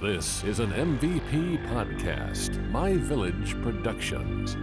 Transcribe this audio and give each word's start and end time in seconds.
This 0.00 0.42
is 0.44 0.58
an 0.58 0.70
MVP 0.72 1.66
podcast, 1.68 2.60
My 2.70 2.94
Village 2.94 3.54
Productions. 3.62 4.56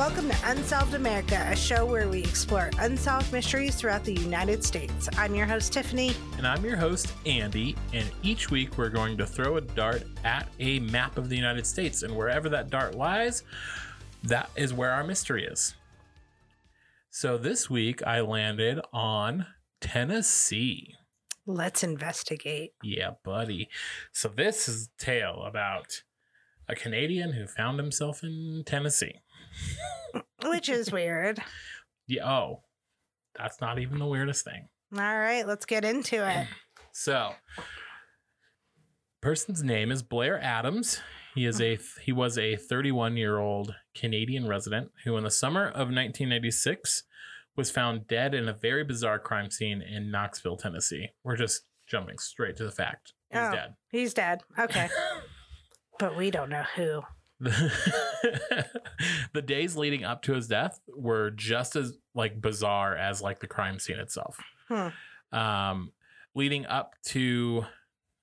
Welcome 0.00 0.30
to 0.30 0.50
Unsolved 0.50 0.94
America, 0.94 1.46
a 1.50 1.54
show 1.54 1.84
where 1.84 2.08
we 2.08 2.20
explore 2.20 2.70
unsolved 2.78 3.30
mysteries 3.34 3.74
throughout 3.74 4.02
the 4.02 4.14
United 4.14 4.64
States. 4.64 5.10
I'm 5.18 5.34
your 5.34 5.44
host, 5.44 5.74
Tiffany. 5.74 6.14
And 6.38 6.46
I'm 6.46 6.64
your 6.64 6.78
host, 6.78 7.12
Andy. 7.26 7.76
And 7.92 8.10
each 8.22 8.50
week 8.50 8.78
we're 8.78 8.88
going 8.88 9.18
to 9.18 9.26
throw 9.26 9.58
a 9.58 9.60
dart 9.60 10.04
at 10.24 10.48
a 10.58 10.78
map 10.78 11.18
of 11.18 11.28
the 11.28 11.36
United 11.36 11.66
States. 11.66 12.02
And 12.02 12.16
wherever 12.16 12.48
that 12.48 12.70
dart 12.70 12.94
lies, 12.94 13.42
that 14.22 14.48
is 14.56 14.72
where 14.72 14.90
our 14.90 15.04
mystery 15.04 15.44
is. 15.44 15.74
So 17.10 17.36
this 17.36 17.68
week 17.68 18.02
I 18.06 18.22
landed 18.22 18.80
on 18.94 19.48
Tennessee. 19.82 20.94
Let's 21.44 21.82
investigate. 21.82 22.72
Yeah, 22.82 23.10
buddy. 23.22 23.68
So 24.12 24.28
this 24.28 24.66
is 24.66 24.88
a 24.98 25.04
tale 25.04 25.42
about 25.46 26.04
a 26.70 26.74
Canadian 26.74 27.32
who 27.32 27.46
found 27.46 27.78
himself 27.78 28.22
in 28.22 28.62
Tennessee. 28.64 29.14
Which 30.44 30.68
is 30.68 30.92
weird. 30.92 31.40
Yeah, 32.06 32.28
oh, 32.28 32.62
that's 33.36 33.60
not 33.60 33.78
even 33.78 33.98
the 33.98 34.06
weirdest 34.06 34.44
thing. 34.44 34.68
All 34.94 35.18
right, 35.18 35.46
let's 35.46 35.66
get 35.66 35.84
into 35.84 36.26
it. 36.28 36.46
So, 36.92 37.34
person's 39.22 39.62
name 39.62 39.92
is 39.92 40.02
Blair 40.02 40.42
Adams. 40.42 41.00
He 41.36 41.46
is 41.46 41.60
a 41.60 41.76
mm-hmm. 41.76 42.00
he 42.02 42.10
was 42.10 42.36
a 42.36 42.56
31 42.56 43.16
year 43.16 43.38
old 43.38 43.76
Canadian 43.94 44.48
resident 44.48 44.90
who, 45.04 45.16
in 45.16 45.22
the 45.22 45.30
summer 45.30 45.66
of 45.66 45.86
1996, 45.86 47.04
was 47.56 47.70
found 47.70 48.08
dead 48.08 48.34
in 48.34 48.48
a 48.48 48.52
very 48.52 48.82
bizarre 48.82 49.20
crime 49.20 49.52
scene 49.52 49.82
in 49.82 50.10
Knoxville, 50.10 50.56
Tennessee. 50.56 51.10
We're 51.22 51.36
just 51.36 51.62
jumping 51.86 52.18
straight 52.18 52.56
to 52.56 52.64
the 52.64 52.72
fact. 52.72 53.12
He's 53.30 53.40
Oh. 53.40 53.52
dead. 53.52 53.74
He's 53.92 54.12
dead. 54.12 54.40
Okay. 54.58 54.88
but 56.00 56.16
we 56.16 56.30
don't 56.32 56.50
know 56.50 56.64
who. 56.74 57.02
the 57.40 58.64
days 59.44 59.76
leading 59.76 60.04
up 60.04 60.22
to 60.22 60.34
his 60.34 60.48
death 60.48 60.80
were 60.88 61.30
just 61.30 61.76
as 61.76 61.96
like 62.14 62.40
bizarre 62.40 62.96
as 62.96 63.22
like 63.22 63.40
the 63.40 63.46
crime 63.46 63.78
scene 63.78 63.98
itself. 63.98 64.38
Hmm. 64.68 64.88
Um, 65.32 65.92
leading 66.34 66.66
up 66.66 66.96
to 67.04 67.66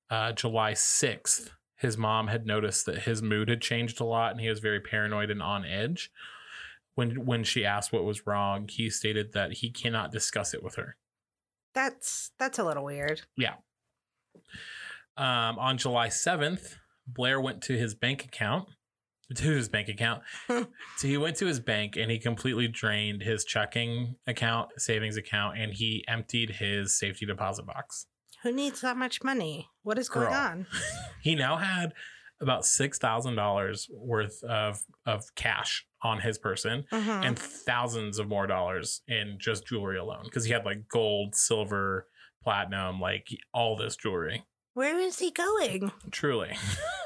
uh, 0.10 0.34
July 0.34 0.74
6th, 0.74 1.52
his 1.76 1.98
mom 1.98 2.28
had 2.28 2.46
noticed 2.46 2.86
that 2.88 3.04
his 3.04 3.22
mood 3.22 3.50
had 3.50 3.62
changed 3.62 4.02
a 4.02 4.04
lot 4.04 4.32
and 4.32 4.42
he 4.42 4.50
was 4.50 4.60
very 4.60 4.82
paranoid 4.82 5.30
and 5.30 5.42
on 5.42 5.64
edge. 5.64 6.12
When 6.96 7.28
when 7.28 7.44
she 7.44 7.64
asked 7.64 7.94
what 7.94 8.04
was 8.04 8.26
wrong, 8.26 8.68
he 8.68 8.90
stated 8.90 9.34
that 9.34 9.54
he 9.54 9.70
cannot 9.70 10.12
discuss 10.12 10.56
it 10.56 10.64
with 10.64 10.76
her. 10.76 10.96
That's 11.76 12.32
that's 12.40 12.58
a 12.58 12.64
little 12.64 12.84
weird. 12.84 13.22
Yeah. 13.36 13.54
Um, 15.16 15.60
on 15.60 15.78
July 15.78 16.08
7th, 16.08 16.78
Blair 17.08 17.40
went 17.42 17.62
to 17.64 17.78
his 17.78 17.96
bank 17.96 18.26
account. 18.26 18.68
To 19.36 19.44
his 19.44 19.68
bank 19.68 19.90
account. 19.90 20.24
so 20.48 20.66
he 21.08 21.18
went 21.18 21.36
to 21.38 21.46
his 21.48 21.60
bank 21.60 21.98
and 21.98 22.10
he 22.10 22.18
completely 22.18 22.68
drained 22.70 23.22
his 23.24 23.44
checking 23.44 24.16
account, 24.26 24.70
savings 24.78 25.18
account, 25.18 25.58
and 25.58 25.74
he 25.74 26.06
emptied 26.08 26.52
his 26.52 26.98
safety 26.98 27.26
deposit 27.26 27.66
box. 27.66 28.06
Who 28.44 28.54
needs 28.54 28.80
that 28.82 28.96
much 28.96 29.24
money? 29.24 29.68
What 29.84 29.98
is 29.98 30.08
going 30.08 30.28
Girl. 30.28 30.36
on? 30.36 30.68
He 31.22 31.36
now 31.36 31.58
had 31.58 31.92
about 32.40 32.66
six 32.66 33.00
thousand 33.00 33.36
dollars 33.36 33.90
worth 33.92 34.42
of 34.44 34.80
of 35.06 35.24
cash 35.36 35.86
on 36.04 36.22
his 36.22 36.38
person 36.38 36.86
Mhm. 36.92 37.26
and 37.26 37.38
thousands 37.38 38.20
of 38.20 38.30
more 38.30 38.48
dollars 38.48 39.02
in 39.10 39.38
just 39.42 39.66
jewelry 39.68 39.98
alone 39.98 40.22
because 40.24 40.46
he 40.46 40.54
had 40.54 40.64
like 40.64 40.88
gold, 40.88 41.36
silver, 41.36 42.08
platinum, 42.44 43.02
like 43.02 43.28
all 43.54 43.76
this 43.76 43.96
jewelry. 43.98 44.46
Where 44.78 45.00
is 45.00 45.18
he 45.18 45.32
going? 45.32 45.92
Truly. 46.12 46.56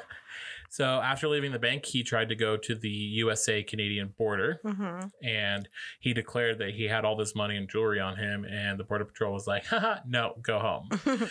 so 0.70 0.84
after 0.84 1.30
leaving 1.30 1.54
the 1.54 1.58
bank, 1.58 1.86
he 1.86 2.04
tried 2.04 2.28
to 2.28 2.36
go 2.36 2.58
to 2.58 2.76
the 2.76 2.90
USA 2.90 3.64
Canadian 3.64 4.14
border 4.18 4.60
hmm 4.62 5.00
and 5.24 5.70
he 6.02 6.14
declared 6.14 6.60
that 6.60 6.72
he 6.72 6.84
had 6.84 7.06
all 7.06 7.16
this 7.16 7.34
money 7.34 7.56
and 7.56 7.70
jewelry 7.70 8.02
on 8.02 8.18
him. 8.18 8.44
And 8.44 8.78
the 8.78 8.84
Border 8.84 9.06
Patrol 9.06 9.32
was 9.32 9.48
like, 9.48 9.66
haha, 9.68 10.02
no, 10.06 10.34
go 10.42 10.60
home. 10.60 10.90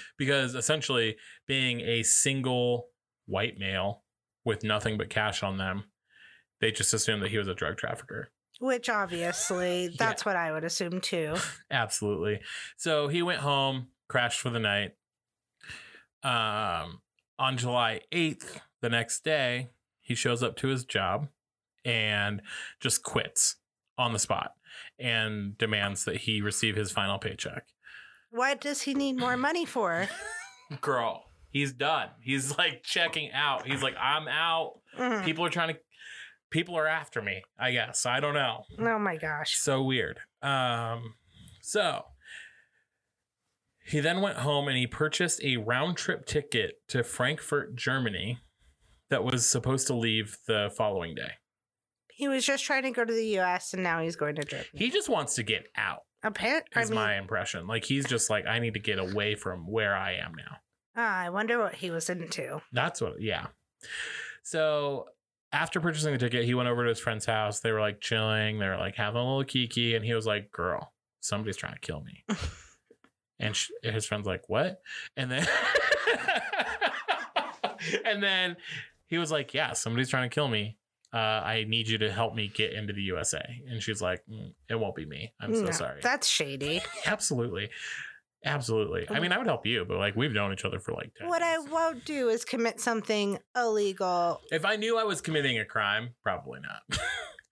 because 0.16 0.54
essentially, 0.54 1.16
being 1.46 1.82
a 1.82 2.02
single 2.04 2.86
white 3.26 3.58
male 3.58 4.02
with 4.42 4.64
nothing 4.64 4.96
but 4.96 5.10
cash 5.10 5.42
on 5.42 5.58
them, 5.58 5.84
they 6.62 6.70
just 6.72 6.94
assumed 6.94 7.22
that 7.22 7.30
he 7.30 7.36
was 7.36 7.48
a 7.48 7.54
drug 7.54 7.76
trafficker. 7.76 8.32
Which 8.60 8.88
obviously, 8.88 9.94
that's 9.98 10.24
what 10.24 10.36
I 10.36 10.52
would 10.52 10.64
assume 10.64 11.02
too. 11.02 11.34
Absolutely. 11.70 12.40
So 12.78 13.08
he 13.08 13.20
went 13.20 13.40
home, 13.40 13.88
crashed 14.08 14.40
for 14.40 14.48
the 14.48 14.58
night. 14.58 14.92
Um, 16.22 17.00
on 17.38 17.56
July 17.56 18.00
8th, 18.12 18.58
the 18.82 18.88
next 18.88 19.25
day, 19.25 19.69
he 20.00 20.14
shows 20.14 20.42
up 20.42 20.56
to 20.58 20.69
his 20.69 20.84
job 20.84 21.28
and 21.84 22.42
just 22.81 23.03
quits 23.03 23.56
on 23.97 24.12
the 24.12 24.19
spot 24.19 24.53
and 24.98 25.56
demands 25.56 26.04
that 26.04 26.16
he 26.19 26.41
receive 26.41 26.76
his 26.76 26.91
final 26.92 27.19
paycheck. 27.19 27.64
What 28.31 28.60
does 28.60 28.82
he 28.82 28.94
need 28.94 29.14
more 29.19 29.36
money 29.38 29.64
for? 29.64 30.08
Girl, 30.81 31.25
he's 31.50 31.72
done. 31.72 32.08
He's 32.22 32.56
like 32.58 32.82
checking 32.82 33.32
out. 33.32 33.66
He's 33.66 33.82
like, 33.82 33.94
I'm 34.00 34.28
out. 34.28 34.81
Mhm. 34.98 35.25
People 35.25 35.44
are 35.44 35.50
trying 35.50 35.75
to, 35.75 35.81
people 36.50 36.76
are 36.76 36.87
after 36.87 37.22
me, 37.22 37.42
I 37.58 37.72
guess. 37.72 38.04
I 38.06 38.20
don't 38.20 38.34
know. 38.34 38.64
Oh 38.78 38.98
my 38.98 39.16
gosh. 39.16 39.56
So 39.58 39.82
weird. 39.82 40.19
Um, 40.42 41.14
so 41.62 42.04
he 43.90 44.00
then 44.00 44.20
went 44.20 44.38
home 44.38 44.68
and 44.68 44.76
he 44.76 44.86
purchased 44.86 45.42
a 45.42 45.56
round 45.56 45.96
trip 45.96 46.26
ticket 46.26 46.76
to 46.88 47.02
Frankfurt, 47.02 47.74
Germany, 47.76 48.38
that 49.10 49.24
was 49.24 49.48
supposed 49.48 49.86
to 49.88 49.94
leave 49.94 50.36
the 50.46 50.70
following 50.76 51.14
day. 51.14 51.32
He 52.12 52.28
was 52.28 52.44
just 52.44 52.64
trying 52.64 52.82
to 52.84 52.90
go 52.90 53.04
to 53.04 53.12
the 53.12 53.38
US 53.38 53.72
and 53.74 53.82
now 53.82 54.00
he's 54.00 54.16
going 54.16 54.36
to 54.36 54.42
Germany. 54.44 54.68
He 54.74 54.90
just 54.90 55.08
wants 55.08 55.34
to 55.36 55.42
get 55.42 55.64
out, 55.76 56.00
Apparently, 56.22 56.70
I 56.76 56.82
is 56.82 56.90
mean, 56.90 56.96
my 56.96 57.16
impression. 57.18 57.66
Like 57.66 57.84
he's 57.84 58.06
just 58.06 58.30
like, 58.30 58.46
I 58.46 58.58
need 58.58 58.74
to 58.74 58.80
get 58.80 58.98
away 58.98 59.34
from 59.34 59.66
where 59.70 59.96
I 59.96 60.12
am 60.14 60.32
now. 60.36 60.56
ah, 60.96 61.18
I 61.18 61.30
wonder 61.30 61.58
what 61.58 61.74
he 61.76 61.90
was 61.90 62.10
into. 62.10 62.60
That's 62.72 63.00
what, 63.00 63.20
yeah. 63.20 63.46
So 64.42 65.06
after 65.52 65.80
purchasing 65.80 66.12
the 66.12 66.18
ticket, 66.18 66.44
he 66.44 66.54
went 66.54 66.68
over 66.68 66.84
to 66.84 66.88
his 66.90 67.00
friend's 67.00 67.26
house. 67.26 67.60
They 67.60 67.72
were 67.72 67.80
like 67.80 68.00
chilling. 68.00 68.58
They 68.58 68.68
were 68.68 68.76
like 68.76 68.96
having 68.96 69.20
a 69.20 69.24
little 69.24 69.44
kiki. 69.44 69.94
And 69.96 70.04
he 70.04 70.14
was 70.14 70.26
like, 70.26 70.50
girl, 70.52 70.92
somebody's 71.20 71.56
trying 71.56 71.74
to 71.74 71.80
kill 71.80 72.02
me. 72.02 72.24
and 73.40 73.56
sh- 73.56 73.70
his 73.82 74.06
friend's 74.06 74.26
like, 74.26 74.42
what? 74.48 74.80
And 75.16 75.30
then, 75.30 75.46
and 78.04 78.22
then 78.22 78.56
he 79.06 79.18
was 79.18 79.32
like, 79.32 79.54
yeah, 79.54 79.72
somebody's 79.72 80.08
trying 80.08 80.28
to 80.28 80.34
kill 80.34 80.48
me. 80.48 80.76
Uh, 81.12 81.16
I 81.16 81.64
need 81.66 81.88
you 81.88 81.98
to 81.98 82.12
help 82.12 82.34
me 82.34 82.48
get 82.54 82.72
into 82.72 82.92
the 82.92 83.02
USA. 83.02 83.42
And 83.68 83.82
she's 83.82 84.00
like, 84.00 84.22
"Mm, 84.30 84.52
it 84.68 84.78
won't 84.78 84.94
be 84.94 85.04
me. 85.04 85.32
I'm 85.40 85.52
so 85.56 85.64
No, 85.64 85.70
sorry. 85.72 86.00
That's 86.02 86.28
shady. 86.28 86.82
Absolutely. 87.06 87.70
Absolutely. 88.44 89.06
I 89.10 89.20
mean, 89.20 89.32
I 89.32 89.38
would 89.38 89.48
help 89.48 89.66
you, 89.66 89.84
but 89.84 89.98
like 89.98 90.16
we've 90.16 90.32
known 90.32 90.52
each 90.52 90.64
other 90.64 90.78
for 90.78 90.92
like 90.92 91.12
10 91.18 91.28
what 91.28 91.42
I 91.42 91.58
won't 91.58 92.04
do 92.06 92.28
is 92.28 92.44
commit 92.44 92.80
something 92.80 93.38
illegal. 93.54 94.40
If 94.50 94.64
I 94.64 94.76
knew 94.76 94.98
I 94.98 95.04
was 95.04 95.20
committing 95.20 95.58
a 95.58 95.64
crime, 95.64 96.10
probably 96.22 96.60
not. 96.60 96.82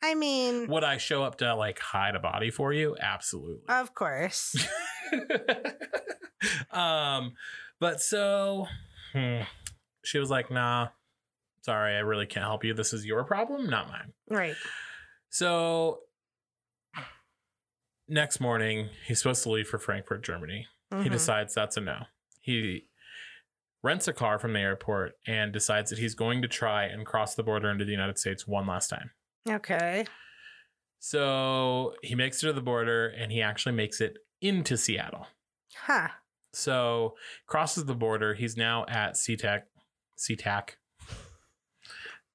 I 0.03 0.15
mean, 0.15 0.69
Would 0.69 0.85
I 0.85 0.97
show 0.97 1.25
up 1.25 1.39
to 1.39 1.55
like 1.55 1.79
hide 1.81 2.15
a 2.15 2.21
body 2.21 2.51
for 2.51 2.73
you? 2.73 2.97
Absolutely. 3.01 3.63
of 3.69 3.95
course. 3.95 4.55
um, 6.73 7.33
but 7.81 8.01
so 8.01 8.67
hmm, 9.13 9.41
she 10.05 10.19
was 10.19 10.31
like, 10.31 10.51
"Nah, 10.51 10.89
sorry, 11.63 11.95
I 11.97 12.01
really 12.01 12.27
can't 12.27 12.47
help 12.47 12.65
you. 12.65 12.75
This 12.75 12.93
is 12.93 13.05
your 13.05 13.25
problem, 13.25 13.69
not 13.69 13.89
mine." 13.89 14.13
Right. 14.31 14.55
So 15.31 16.01
next 18.09 18.41
morning, 18.41 18.89
he's 19.06 19.19
supposed 19.19 19.43
to 19.43 19.51
leave 19.51 19.69
for 19.69 19.79
Frankfurt, 19.79 20.23
Germany. 20.23 20.67
He 20.91 20.97
Mhm. 20.97 21.11
decides 21.11 21.55
that's 21.55 21.77
a 21.77 21.81
no. 21.81 22.06
He 22.41 22.89
rents 23.83 24.09
a 24.09 24.12
car 24.12 24.39
from 24.39 24.55
the 24.55 24.61
airport 24.61 25.12
and 25.27 25.53
decides 25.53 25.91
that 25.91 25.99
he's 25.99 26.15
going 26.15 26.41
to 26.43 26.49
try 26.49 26.85
and 26.85 27.05
cross 27.05 27.35
the 27.35 27.43
border 27.43 27.69
into 27.71 27.85
the 27.85 27.91
United 27.93 28.19
States 28.19 28.47
one 28.47 28.67
last 28.67 28.89
time. 28.89 29.11
Okay. 29.46 30.06
So 30.99 31.94
he 32.02 32.14
makes 32.14 32.43
it 32.43 32.46
to 32.46 32.52
the 32.52 32.61
border 32.61 33.08
and 33.08 33.31
he 33.31 33.43
actually 33.43 33.75
makes 33.75 34.00
it 34.00 34.19
into 34.40 34.76
Seattle. 34.76 35.26
Huh. 35.75 36.08
So 36.52 37.14
crosses 37.46 37.85
the 37.85 37.94
border. 37.94 38.35
He's 38.35 38.56
now 38.56 38.85
at 38.88 39.14
SeaTac. 39.14 39.62
SeaTac. 40.19 40.70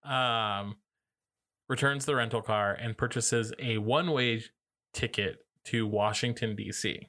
Um, 0.03 0.77
returns 1.67 2.05
the 2.05 2.15
rental 2.15 2.41
car 2.41 2.73
and 2.73 2.97
purchases 2.97 3.53
a 3.59 3.77
one-way 3.77 4.43
ticket 4.93 5.45
to 5.65 5.87
Washington 5.87 6.55
D.C. 6.55 7.07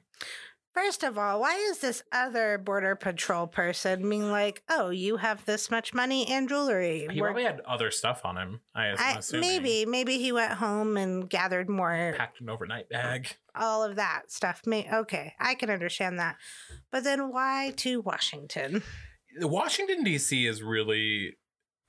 First 0.75 1.03
of 1.03 1.17
all, 1.17 1.39
why 1.39 1.55
is 1.55 1.79
this 1.79 2.03
other 2.11 2.57
border 2.57 2.95
patrol 2.97 3.47
person 3.47 4.07
being 4.09 4.29
like, 4.29 4.61
"Oh, 4.67 4.89
you 4.89 5.15
have 5.17 5.45
this 5.45 5.71
much 5.71 5.93
money 5.93 6.27
and 6.27 6.49
jewelry"? 6.49 7.07
He 7.09 7.21
We're- 7.21 7.31
probably 7.31 7.45
had 7.45 7.61
other 7.61 7.89
stuff 7.91 8.25
on 8.25 8.35
him. 8.37 8.59
I, 8.75 8.87
am 8.87 8.95
I, 8.99 9.15
assuming. 9.19 9.47
maybe, 9.49 9.85
maybe 9.85 10.17
he 10.17 10.33
went 10.33 10.51
home 10.53 10.97
and 10.97 11.29
gathered 11.29 11.69
more, 11.69 12.13
packed 12.17 12.41
an 12.41 12.49
overnight 12.49 12.89
bag. 12.89 13.37
all 13.55 13.83
of 13.85 13.95
that 13.95 14.29
stuff. 14.31 14.63
May 14.65 14.85
okay, 14.93 15.33
I 15.39 15.55
can 15.55 15.69
understand 15.69 16.19
that, 16.19 16.35
but 16.91 17.05
then 17.05 17.31
why 17.31 17.71
to 17.77 18.01
Washington? 18.01 18.83
Washington 19.39 20.03
D.C. 20.03 20.45
is 20.45 20.61
really, 20.61 21.37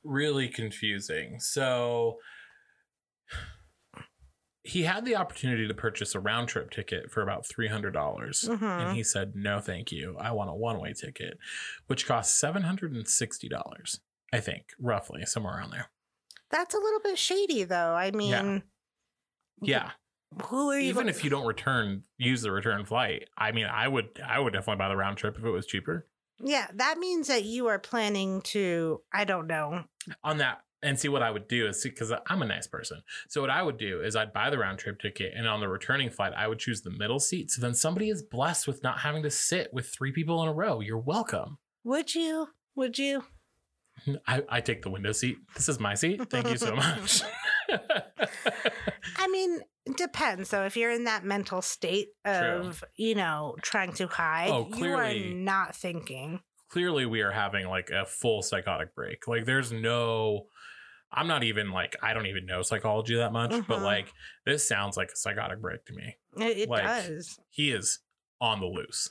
really 0.04 0.48
confusing. 0.48 1.40
So 1.40 2.18
he 4.66 4.82
had 4.82 5.04
the 5.04 5.16
opportunity 5.16 5.68
to 5.68 5.74
purchase 5.74 6.14
a 6.14 6.20
round 6.20 6.48
trip 6.48 6.70
ticket 6.70 7.10
for 7.10 7.22
about 7.22 7.46
three 7.46 7.68
hundred 7.68 7.92
dollars, 7.92 8.44
and 8.44 8.60
mm-hmm. 8.60 8.94
he 8.94 9.02
said, 9.02 9.32
"No, 9.34 9.60
thank 9.60 9.92
you. 9.92 10.16
I 10.18 10.32
want 10.32 10.50
a 10.50 10.54
one 10.54 10.80
way 10.80 10.92
ticket, 10.92 11.38
which 11.86 12.06
costs 12.06 12.38
seven 12.38 12.62
hundred 12.62 12.92
and 12.92 13.06
sixty 13.08 13.48
dollars. 13.48 14.00
I 14.32 14.40
think 14.40 14.64
roughly 14.80 15.24
somewhere 15.24 15.56
around 15.56 15.70
there. 15.70 15.90
That's 16.50 16.74
a 16.74 16.78
little 16.78 17.00
bit 17.00 17.18
shady, 17.18 17.64
though. 17.64 17.94
I 17.94 18.10
mean, 18.10 18.62
Yeah, 19.62 19.90
who 20.46 20.70
are 20.70 20.78
you? 20.78 20.88
even 20.88 21.08
if 21.08 21.22
you 21.24 21.30
don't 21.30 21.46
return, 21.46 22.02
use 22.18 22.42
the 22.42 22.50
return 22.50 22.84
flight. 22.84 23.28
I 23.38 23.52
mean, 23.52 23.66
I 23.66 23.88
would, 23.88 24.20
I 24.24 24.38
would 24.38 24.52
definitely 24.52 24.78
buy 24.78 24.88
the 24.88 24.96
round 24.96 25.16
trip 25.16 25.36
if 25.38 25.44
it 25.44 25.50
was 25.50 25.66
cheaper. 25.66 26.06
yeah, 26.40 26.66
that 26.74 26.98
means 26.98 27.28
that 27.28 27.44
you 27.44 27.68
are 27.68 27.78
planning 27.78 28.42
to. 28.42 29.00
I 29.12 29.24
don't 29.24 29.46
know. 29.46 29.84
on 30.22 30.38
that 30.38 30.60
and 30.82 30.98
see 30.98 31.08
what 31.08 31.22
I 31.22 31.30
would 31.30 31.48
do 31.48 31.66
is 31.66 31.82
because 31.82 32.12
I'm 32.26 32.42
a 32.42 32.46
nice 32.46 32.66
person. 32.66 33.02
So 33.28 33.40
what 33.40 33.50
I 33.50 33.62
would 33.62 33.78
do 33.78 34.00
is 34.00 34.14
I'd 34.14 34.32
buy 34.32 34.50
the 34.50 34.58
round 34.58 34.78
trip 34.78 35.00
ticket 35.00 35.32
and 35.34 35.48
on 35.48 35.60
the 35.60 35.68
returning 35.68 36.10
flight 36.10 36.32
I 36.36 36.48
would 36.48 36.58
choose 36.58 36.82
the 36.82 36.90
middle 36.90 37.18
seat. 37.18 37.50
So 37.50 37.60
then 37.60 37.74
somebody 37.74 38.10
is 38.10 38.22
blessed 38.22 38.66
with 38.66 38.82
not 38.82 39.00
having 39.00 39.22
to 39.22 39.30
sit 39.30 39.72
with 39.72 39.88
three 39.88 40.12
people 40.12 40.42
in 40.42 40.48
a 40.48 40.52
row. 40.52 40.80
You're 40.80 40.98
welcome. 40.98 41.58
Would 41.84 42.14
you? 42.14 42.48
Would 42.74 42.98
you? 42.98 43.24
I, 44.26 44.42
I 44.48 44.60
take 44.60 44.82
the 44.82 44.90
window 44.90 45.12
seat. 45.12 45.38
This 45.54 45.68
is 45.68 45.80
my 45.80 45.94
seat. 45.94 46.28
Thank 46.28 46.50
you 46.50 46.58
so 46.58 46.74
much. 46.76 47.22
I 49.16 49.28
mean, 49.28 49.60
it 49.86 49.96
depends. 49.96 50.50
So 50.50 50.64
if 50.64 50.76
you're 50.76 50.90
in 50.90 51.04
that 51.04 51.24
mental 51.24 51.62
state 51.62 52.08
of, 52.24 52.84
you 52.96 53.14
know, 53.14 53.56
trying 53.62 53.92
to 53.94 54.06
hide, 54.06 54.50
Oh, 54.50 54.68
you 54.76 54.92
are 54.92 55.14
not 55.14 55.74
thinking. 55.74 56.40
Clearly 56.68 57.06
we 57.06 57.20
are 57.20 57.30
having 57.32 57.68
like 57.68 57.90
a 57.90 58.04
full 58.06 58.42
psychotic 58.42 58.94
break. 58.94 59.26
Like 59.28 59.44
there's 59.44 59.72
no 59.72 60.46
I'm 61.12 61.28
not 61.28 61.44
even 61.44 61.70
like 61.70 61.94
I 62.02 62.12
don't 62.14 62.26
even 62.26 62.46
know 62.46 62.62
psychology 62.62 63.16
that 63.16 63.32
much, 63.32 63.50
but 63.68 63.78
Mhm. 63.80 63.82
like 63.84 64.12
this 64.44 64.66
sounds 64.66 64.96
like 64.96 65.10
a 65.12 65.16
psychotic 65.16 65.60
break 65.60 65.84
to 65.86 65.92
me. 65.94 66.16
It, 66.38 66.58
it 66.58 66.68
Like, 66.68 66.82
does. 66.84 67.38
He 67.50 67.70
is 67.70 68.00
on 68.40 68.60
the 68.60 68.66
loose 68.66 69.08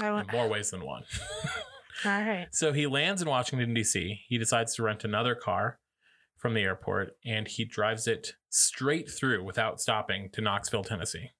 I 0.00 0.20
in 0.20 0.26
more 0.32 0.48
ways 0.48 0.70
than 0.70 0.84
one. 0.86 1.02
all 2.04 2.10
right. 2.22 2.46
So 2.52 2.72
he 2.72 2.86
lands 2.86 3.20
in 3.20 3.28
Washington, 3.28 3.74
D.C. 3.74 4.20
He 4.28 4.38
decides 4.38 4.74
to 4.76 4.82
rent 4.84 5.04
another 5.04 5.34
car 5.34 5.80
from 6.38 6.54
the 6.54 6.62
airport 6.62 7.16
and 7.26 7.46
he 7.46 7.64
drives 7.64 8.06
it 8.06 8.34
straight 8.48 9.10
through 9.10 9.44
without 9.44 9.80
stopping 9.80 10.30
to 10.32 10.40
Knoxville, 10.40 10.84
Tennessee. 10.84 11.30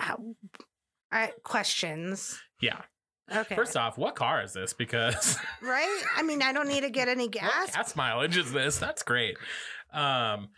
All 0.00 0.34
right. 1.12 1.32
Questions. 1.44 2.40
Yeah. 2.60 2.80
Okay. 3.34 3.54
First 3.54 3.76
off, 3.76 3.96
what 3.96 4.14
car 4.16 4.42
is 4.42 4.52
this? 4.52 4.72
Because 4.74 5.38
right? 5.62 6.02
I 6.16 6.22
mean, 6.22 6.42
I 6.42 6.52
don't 6.52 6.68
need 6.68 6.82
to 6.82 6.90
get 6.90 7.08
any 7.08 7.24
what 7.24 7.32
gas. 7.32 7.74
gas 7.74 7.96
mileage 7.96 8.36
is 8.36 8.52
this? 8.52 8.78
That's 8.78 9.02
great. 9.02 9.36
Um, 9.92 10.48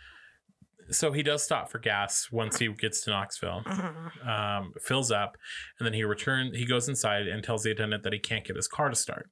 so 0.90 1.12
he 1.12 1.22
does 1.22 1.42
stop 1.42 1.70
for 1.70 1.78
gas 1.78 2.28
once 2.30 2.58
he 2.58 2.68
gets 2.68 3.02
to 3.02 3.10
Knoxville. 3.10 3.62
Mhm. 3.66 4.26
Um, 4.26 4.72
fills 4.82 5.10
up, 5.10 5.36
and 5.78 5.86
then 5.86 5.92
he 5.94 6.04
returns. 6.04 6.56
He 6.56 6.64
goes 6.66 6.88
inside 6.88 7.26
and 7.28 7.42
tells 7.42 7.62
the 7.62 7.70
attendant 7.72 8.02
that 8.04 8.12
he 8.12 8.18
can't 8.18 8.44
get 8.44 8.56
his 8.56 8.68
car 8.68 8.88
to 8.88 8.96
start. 8.96 9.28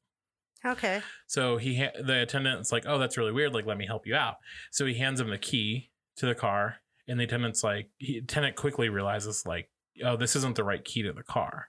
Okay. 0.65 1.03
So 1.27 1.57
he 1.59 1.77
ha- 1.79 1.93
the 2.03 2.23
attendant's 2.23 2.73
like, 2.73 2.85
"Oh, 2.87 2.99
that's 2.99 3.17
really 3.19 3.33
weird. 3.33 3.53
Like, 3.53 3.67
let 3.67 3.77
me 3.79 3.87
help 3.87 4.07
you 4.07 4.15
out." 4.17 4.37
So 4.73 4.87
he 4.87 4.95
hands 4.95 5.21
him 5.21 5.29
the 5.31 5.39
key 5.39 5.91
to 6.17 6.27
the 6.27 6.35
car, 6.35 6.77
and 7.07 7.21
the 7.21 7.25
attendant's 7.25 7.63
like, 7.63 7.91
he, 7.99 8.19
attendant 8.19 8.57
quickly 8.57 8.89
realizes 8.89 9.45
like, 9.47 9.71
"Oh, 10.05 10.17
this 10.17 10.35
isn't 10.37 10.57
the 10.57 10.65
right 10.65 10.85
key 10.85 11.03
to 11.03 11.13
the 11.13 11.23
car." 11.23 11.69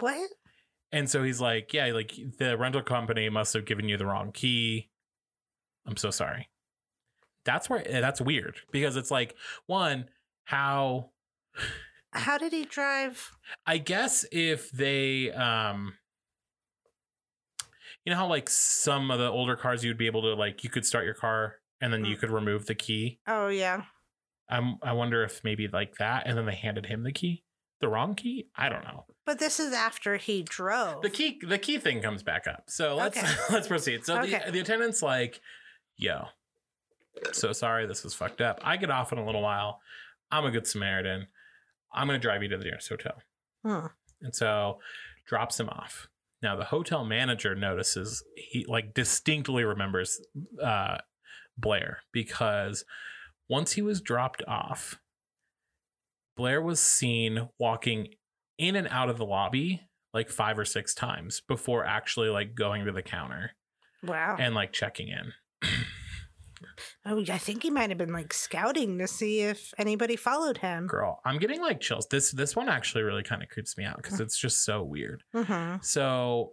What? 0.00 0.30
And 0.92 1.08
so 1.10 1.22
he's 1.22 1.40
like, 1.40 1.72
"Yeah, 1.74 1.86
like 1.92 2.14
the 2.38 2.56
rental 2.56 2.82
company 2.82 3.28
must 3.28 3.52
have 3.54 3.66
given 3.66 3.88
you 3.88 3.96
the 3.96 4.06
wrong 4.06 4.32
key. 4.32 4.90
I'm 5.86 5.96
so 5.96 6.10
sorry." 6.10 6.48
That's 7.44 7.68
where 7.70 7.82
eh, 7.86 8.00
that's 8.00 8.20
weird 8.20 8.60
because 8.72 8.96
it's 8.96 9.10
like 9.10 9.34
one 9.66 10.08
how 10.44 11.10
How 12.12 12.38
did 12.38 12.52
he 12.52 12.64
drive? 12.64 13.30
I 13.66 13.78
guess 13.78 14.24
if 14.32 14.70
they 14.70 15.30
um 15.32 15.94
you 18.04 18.10
know 18.12 18.16
how 18.18 18.26
like 18.26 18.48
some 18.48 19.10
of 19.10 19.18
the 19.18 19.28
older 19.28 19.56
cars 19.56 19.84
you'd 19.84 19.98
be 19.98 20.06
able 20.06 20.22
to 20.22 20.34
like 20.34 20.64
you 20.64 20.70
could 20.70 20.86
start 20.86 21.04
your 21.04 21.14
car 21.14 21.56
and 21.80 21.92
then 21.92 22.04
you 22.04 22.16
Mm. 22.16 22.20
could 22.20 22.30
remove 22.30 22.66
the 22.66 22.74
key. 22.74 23.20
Oh, 23.26 23.48
yeah. 23.48 23.84
I'm 24.48 24.76
I 24.82 24.92
wonder 24.92 25.22
if 25.22 25.44
maybe 25.44 25.68
like 25.68 25.96
that 25.98 26.26
and 26.26 26.36
then 26.36 26.46
they 26.46 26.54
handed 26.54 26.86
him 26.86 27.02
the 27.02 27.12
key. 27.12 27.44
The 27.80 27.88
wrong 27.88 28.14
key? 28.14 28.48
I 28.56 28.68
don't 28.68 28.82
know. 28.84 29.04
But 29.24 29.38
this 29.38 29.60
is 29.60 29.72
after 29.72 30.16
he 30.16 30.42
drove. 30.42 31.02
The 31.02 31.10
key 31.10 31.38
the 31.46 31.58
key 31.58 31.78
thing 31.78 32.00
comes 32.02 32.22
back 32.22 32.46
up. 32.46 32.64
So 32.68 32.96
let's 32.96 33.16
Okay. 33.18 33.28
let's 33.50 33.68
proceed. 33.68 34.04
So 34.04 34.18
Okay. 34.20 34.42
the 34.46 34.52
the 34.52 34.60
attendant's 34.60 35.02
like, 35.02 35.40
"Yo. 35.96 36.26
So 37.32 37.52
sorry 37.52 37.86
this 37.86 38.04
is 38.04 38.14
fucked 38.14 38.40
up. 38.40 38.60
I 38.64 38.76
get 38.76 38.90
off 38.90 39.12
in 39.12 39.18
a 39.18 39.24
little 39.26 39.42
while. 39.42 39.80
I'm 40.30 40.44
a 40.44 40.50
good 40.50 40.66
Samaritan. 40.66 41.26
I'm 41.92 42.06
going 42.06 42.18
to 42.20 42.22
drive 42.22 42.42
you 42.42 42.48
to 42.48 42.58
the 42.58 42.64
nearest 42.64 42.88
hotel." 42.88 43.22
Hmm. 43.64 43.86
and 44.22 44.34
so 44.34 44.78
drops 45.26 45.58
him 45.60 45.68
off. 45.68 46.08
Now 46.42 46.54
the 46.56 46.64
hotel 46.64 47.04
manager 47.04 47.54
notices 47.54 48.22
he 48.36 48.64
like 48.68 48.94
distinctly 48.94 49.64
remembers 49.64 50.20
uh, 50.62 50.98
Blair 51.56 51.98
because 52.12 52.84
once 53.48 53.72
he 53.72 53.82
was 53.82 54.00
dropped 54.00 54.42
off, 54.46 55.00
Blair 56.38 56.62
was 56.62 56.80
seen 56.80 57.48
walking 57.58 58.14
in 58.58 58.76
and 58.76 58.86
out 58.88 59.08
of 59.10 59.18
the 59.18 59.26
lobby 59.26 59.82
like 60.14 60.30
five 60.30 60.58
or 60.58 60.64
six 60.64 60.94
times 60.94 61.42
before 61.46 61.84
actually 61.84 62.28
like 62.28 62.54
going 62.54 62.86
to 62.86 62.92
the 62.92 63.02
counter 63.02 63.50
Wow. 64.04 64.36
and 64.38 64.54
like 64.54 64.72
checking 64.72 65.08
in. 65.08 65.32
oh, 67.04 67.20
I 67.28 67.38
think 67.38 67.64
he 67.64 67.70
might 67.70 67.88
have 67.90 67.98
been 67.98 68.12
like 68.12 68.32
scouting 68.32 68.98
to 68.98 69.08
see 69.08 69.40
if 69.40 69.74
anybody 69.78 70.14
followed 70.14 70.58
him. 70.58 70.86
Girl, 70.86 71.20
I'm 71.24 71.38
getting 71.38 71.60
like 71.60 71.80
chills. 71.80 72.06
This 72.08 72.30
this 72.30 72.54
one 72.54 72.68
actually 72.68 73.02
really 73.02 73.24
kind 73.24 73.42
of 73.42 73.48
creeps 73.48 73.76
me 73.76 73.84
out 73.84 73.96
because 73.96 74.20
it's 74.20 74.38
just 74.38 74.64
so 74.64 74.82
weird. 74.84 75.24
hmm 75.34 75.76
So 75.82 76.52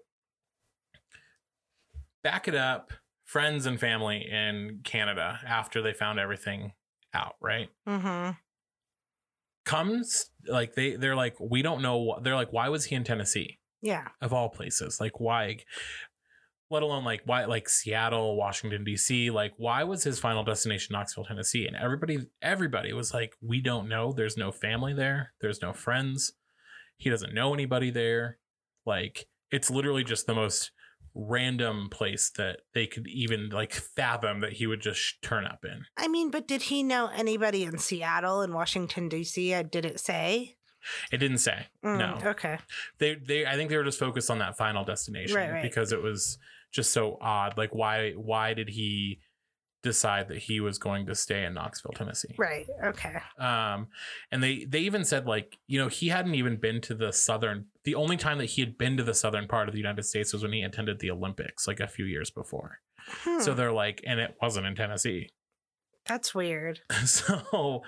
back 2.24 2.48
it 2.48 2.56
up, 2.56 2.92
friends 3.24 3.66
and 3.68 3.80
family 3.80 4.28
in 4.30 4.80
Canada 4.84 5.40
after 5.46 5.82
they 5.82 5.94
found 5.94 6.20
everything 6.20 6.74
out, 7.14 7.36
right? 7.40 7.70
hmm 7.88 8.32
Comes 9.66 10.30
like 10.48 10.76
they 10.76 10.96
they're 10.96 11.16
like 11.16 11.36
we 11.40 11.62
don't 11.64 11.82
know 11.82 12.20
they're 12.22 12.36
like 12.36 12.54
why 12.54 12.70
was 12.70 12.86
he 12.86 12.96
in 12.96 13.04
Tennessee 13.04 13.58
Yeah. 13.82 14.08
of 14.22 14.32
all 14.34 14.50
places? 14.50 15.00
Like 15.02 15.20
why 15.20 15.58
let 16.72 16.84
alone 16.84 17.04
like 17.04 17.22
why 17.26 17.46
like 17.46 17.68
Seattle, 17.70 18.38
Washington 18.38 18.84
DC, 18.86 19.32
like 19.32 19.54
why 19.58 19.84
was 19.84 20.04
his 20.04 20.20
final 20.20 20.44
destination 20.44 20.94
Knoxville, 20.94 21.26
Tennessee? 21.26 21.66
And 21.68 21.76
everybody 21.76 22.28
everybody 22.42 22.94
was 22.94 23.14
like 23.14 23.34
we 23.42 23.62
don't 23.62 23.88
know. 23.90 24.12
There's 24.14 24.38
no 24.38 24.52
family 24.52 24.94
there. 24.94 25.34
There's 25.42 25.62
no 25.62 25.74
friends. 25.74 26.34
He 26.98 27.10
doesn't 27.10 27.34
know 27.34 27.54
anybody 27.54 27.90
there. 27.92 28.38
Like 28.86 29.26
it's 29.52 29.70
literally 29.72 30.04
just 30.04 30.28
the 30.28 30.36
most 30.36 30.72
random 31.16 31.90
place 31.90 32.30
that 32.32 32.60
they 32.74 32.86
could 32.86 33.08
even 33.08 33.50
like 33.50 33.72
fathom 33.74 34.42
that 34.42 34.54
he 34.54 34.68
would 34.68 34.82
just 34.82 35.00
sh- 35.00 35.14
turn 35.22 35.46
up 35.46 35.64
in. 35.64 35.86
I 35.98 36.08
mean, 36.10 36.30
but 36.30 36.48
did 36.48 36.64
he 36.64 36.84
know 36.84 37.08
anybody 37.16 37.64
in 37.64 37.78
Seattle 37.78 38.42
and 38.42 38.54
Washington 38.54 39.08
D.C.? 39.10 39.54
Uh, 39.54 39.64
Did 39.64 39.86
it 39.86 40.00
say? 40.00 40.58
It 41.12 41.18
didn't 41.18 41.40
say. 41.40 41.68
Mm, 41.84 41.98
No. 41.98 42.30
Okay. 42.32 42.60
They 43.00 43.16
they 43.16 43.46
I 43.46 43.56
think 43.56 43.70
they 43.70 43.78
were 43.78 43.84
just 43.84 43.98
focused 44.00 44.30
on 44.30 44.40
that 44.40 44.58
final 44.58 44.84
destination 44.84 45.36
Right, 45.36 45.52
right. 45.52 45.64
because 45.64 45.92
it 45.92 46.02
was 46.04 46.38
just 46.72 46.92
so 46.92 47.18
odd. 47.22 47.58
Like 47.58 47.74
why 47.74 48.12
why 48.12 48.54
did 48.54 48.70
he 48.70 49.20
decide 49.82 50.28
that 50.28 50.40
he 50.40 50.60
was 50.60 50.78
going 50.78 51.06
to 51.06 51.16
stay 51.16 51.44
in 51.46 51.54
Knoxville, 51.54 51.94
Tennessee? 51.96 52.36
Right. 52.38 52.68
Okay. 52.84 53.16
Um 53.40 53.88
and 54.32 54.44
they 54.44 54.66
they 54.66 54.80
even 54.82 55.06
said 55.06 55.26
like, 55.26 55.58
you 55.66 55.80
know, 55.80 55.88
he 55.88 56.10
hadn't 56.10 56.36
even 56.36 56.58
been 56.58 56.82
to 56.82 56.94
the 56.94 57.12
southern 57.14 57.66
the 57.86 57.96
only 57.96 58.18
time 58.18 58.38
that 58.40 58.46
he 58.46 58.62
had 58.62 58.78
been 58.78 58.98
to 58.98 59.04
the 59.04 59.14
southern 59.14 59.48
part 59.48 59.68
of 59.70 59.74
the 59.74 59.80
United 59.80 60.04
States 60.04 60.34
was 60.34 60.44
when 60.44 60.52
he 60.54 60.62
attended 60.64 61.00
the 61.00 61.12
Olympics 61.12 61.68
like 61.68 61.80
a 61.80 61.88
few 61.88 62.06
years 62.06 62.30
before. 62.30 62.80
Hmm, 63.08 63.40
So 63.40 63.54
they're 63.54 63.72
like 63.72 64.02
and 64.06 64.20
it 64.20 64.36
wasn't 64.42 64.66
in 64.66 64.76
Tennessee. 64.76 65.30
that's 66.08 66.36
weird. 66.36 66.82
so 67.06 67.82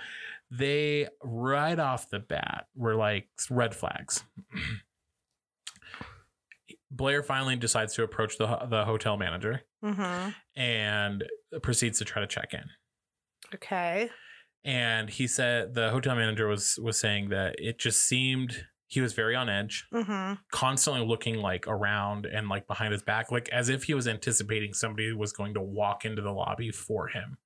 they 0.49 1.07
right 1.23 1.77
off 1.79 2.09
the 2.09 2.19
bat 2.19 2.67
were 2.75 2.95
like 2.95 3.27
red 3.49 3.75
flags. 3.75 4.23
Blair 6.89 7.21
finally 7.21 7.55
decides 7.55 7.93
to 7.95 8.03
approach 8.03 8.37
the 8.37 8.45
the 8.69 8.85
hotel 8.85 9.17
manager 9.17 9.61
hmm 9.83 10.29
and 10.55 11.23
proceeds 11.61 11.99
to 11.99 12.05
try 12.05 12.21
to 12.21 12.27
check 12.27 12.53
in. 12.53 12.63
Okay. 13.53 14.09
And 14.63 15.09
he 15.09 15.27
said 15.27 15.73
the 15.73 15.89
hotel 15.91 16.15
manager 16.15 16.47
was 16.47 16.79
was 16.81 16.97
saying 16.97 17.29
that 17.29 17.55
it 17.59 17.77
just 17.77 18.01
seemed 18.07 18.65
He 18.89 19.01
was 19.01 19.13
very 19.13 19.36
on 19.36 19.50
edge, 19.50 19.86
Mm-hmm. 19.94 20.36
constantly 20.51 21.06
looking 21.06 21.38
like 21.41 21.67
around 21.67 22.25
and 22.25 22.48
like 22.48 22.67
behind 22.67 22.94
his 22.94 23.03
back, 23.03 23.32
like 23.32 23.50
as 23.50 23.67
if 23.70 23.84
he 23.84 23.94
was 23.94 24.08
anticipating 24.08 24.74
somebody 24.74 25.12
was 25.13 25.34
going 25.34 25.53
to 25.56 25.62
walk 25.62 26.06
into 26.06 26.22
the 26.22 26.32
lobby 26.32 26.72
for 26.72 27.08
him. 27.10 27.38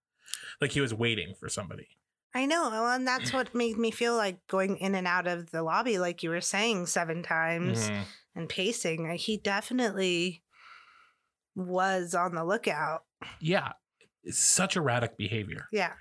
Like 0.62 0.72
he 0.72 0.82
was 0.82 0.94
waiting 0.94 1.34
for 1.40 1.50
somebody. 1.50 1.88
I 2.34 2.46
know, 2.46 2.70
well, 2.70 2.88
and 2.90 3.06
that's 3.08 3.34
what 3.34 3.54
made 3.56 3.78
me 3.78 3.92
feel 3.92 4.16
like 4.16 4.40
going 4.48 4.78
in 4.78 4.96
and 4.96 5.06
out 5.08 5.28
of 5.28 5.52
the 5.52 5.64
lobby, 5.64 5.98
like 5.98 6.24
you 6.24 6.30
were 6.30 6.40
saying, 6.42 6.86
seven 6.86 7.24
times 7.24 7.90
Mhm. 7.90 8.04
and 8.36 8.48
pacing. 8.48 9.10
Uh, 9.10 9.18
He 9.18 9.36
definitely 9.38 10.44
was 11.56 12.16
on 12.16 12.36
the 12.36 12.46
lookout. 12.46 13.04
Yeah. 13.40 13.74
It's 14.24 14.38
such 14.40 14.76
erratic 14.78 15.18
behavior. 15.18 15.68
Yeah. 15.72 15.94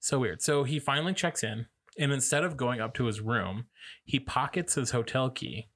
So 0.00 0.18
weird. 0.20 0.40
So 0.42 0.64
he 0.64 0.78
finally 0.78 1.12
checks 1.14 1.42
in, 1.42 1.66
and 1.98 2.12
instead 2.12 2.44
of 2.44 2.56
going 2.56 2.80
up 2.80 2.94
to 2.94 3.06
his 3.06 3.20
room, 3.20 3.66
he 4.04 4.18
pockets 4.18 4.74
his 4.74 4.90
hotel 4.90 5.30
key 5.30 5.68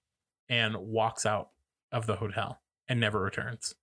and 0.49 0.77
walks 0.77 1.27
out 1.27 1.51
of 1.93 2.07
the 2.07 2.17
hotel 2.17 2.61
and 2.89 3.01
never 3.01 3.21
returns. 3.21 3.75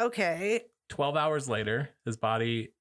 Okay. 0.00 0.64
12 0.88 1.16
hours 1.16 1.48
later, 1.48 1.90
his 2.04 2.16
body 2.16 2.72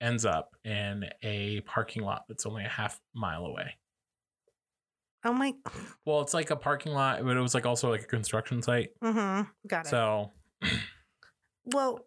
ends 0.00 0.24
up 0.24 0.56
in 0.64 1.04
a 1.22 1.60
parking 1.62 2.02
lot 2.02 2.24
that's 2.28 2.46
only 2.46 2.64
a 2.64 2.68
half 2.68 3.00
mile 3.14 3.44
away. 3.44 3.76
Oh 5.24 5.32
my. 5.32 5.54
Well, 6.04 6.20
it's 6.20 6.34
like 6.34 6.50
a 6.50 6.56
parking 6.56 6.92
lot, 6.92 7.24
but 7.24 7.36
it 7.36 7.40
was 7.40 7.54
like 7.54 7.64
also 7.64 7.90
like 7.90 8.02
a 8.02 8.06
construction 8.06 8.60
site. 8.60 8.90
Mm-hmm. 9.02 9.48
Got 9.66 9.86
it. 9.86 9.88
So 9.88 10.32
well, 11.64 12.00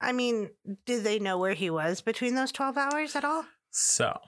I 0.00 0.12
mean, 0.12 0.50
did 0.86 1.04
they 1.04 1.18
know 1.18 1.38
where 1.38 1.54
he 1.54 1.70
was 1.70 2.00
between 2.00 2.34
those 2.34 2.52
12 2.52 2.76
hours 2.76 3.16
at 3.16 3.24
all? 3.24 3.44
so 3.74 4.18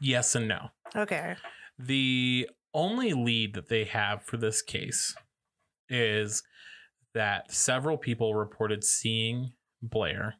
yes 0.00 0.34
and 0.34 0.48
no. 0.48 0.68
Okay. 0.94 1.36
The 1.78 2.48
only 2.74 3.12
lead 3.12 3.54
that 3.54 3.68
they 3.68 3.84
have 3.84 4.22
for 4.22 4.36
this 4.36 4.62
case 4.62 5.14
is 5.88 6.42
that 7.14 7.52
several 7.52 7.98
people 7.98 8.34
reported 8.34 8.84
seeing 8.84 9.52
Blair 9.82 10.36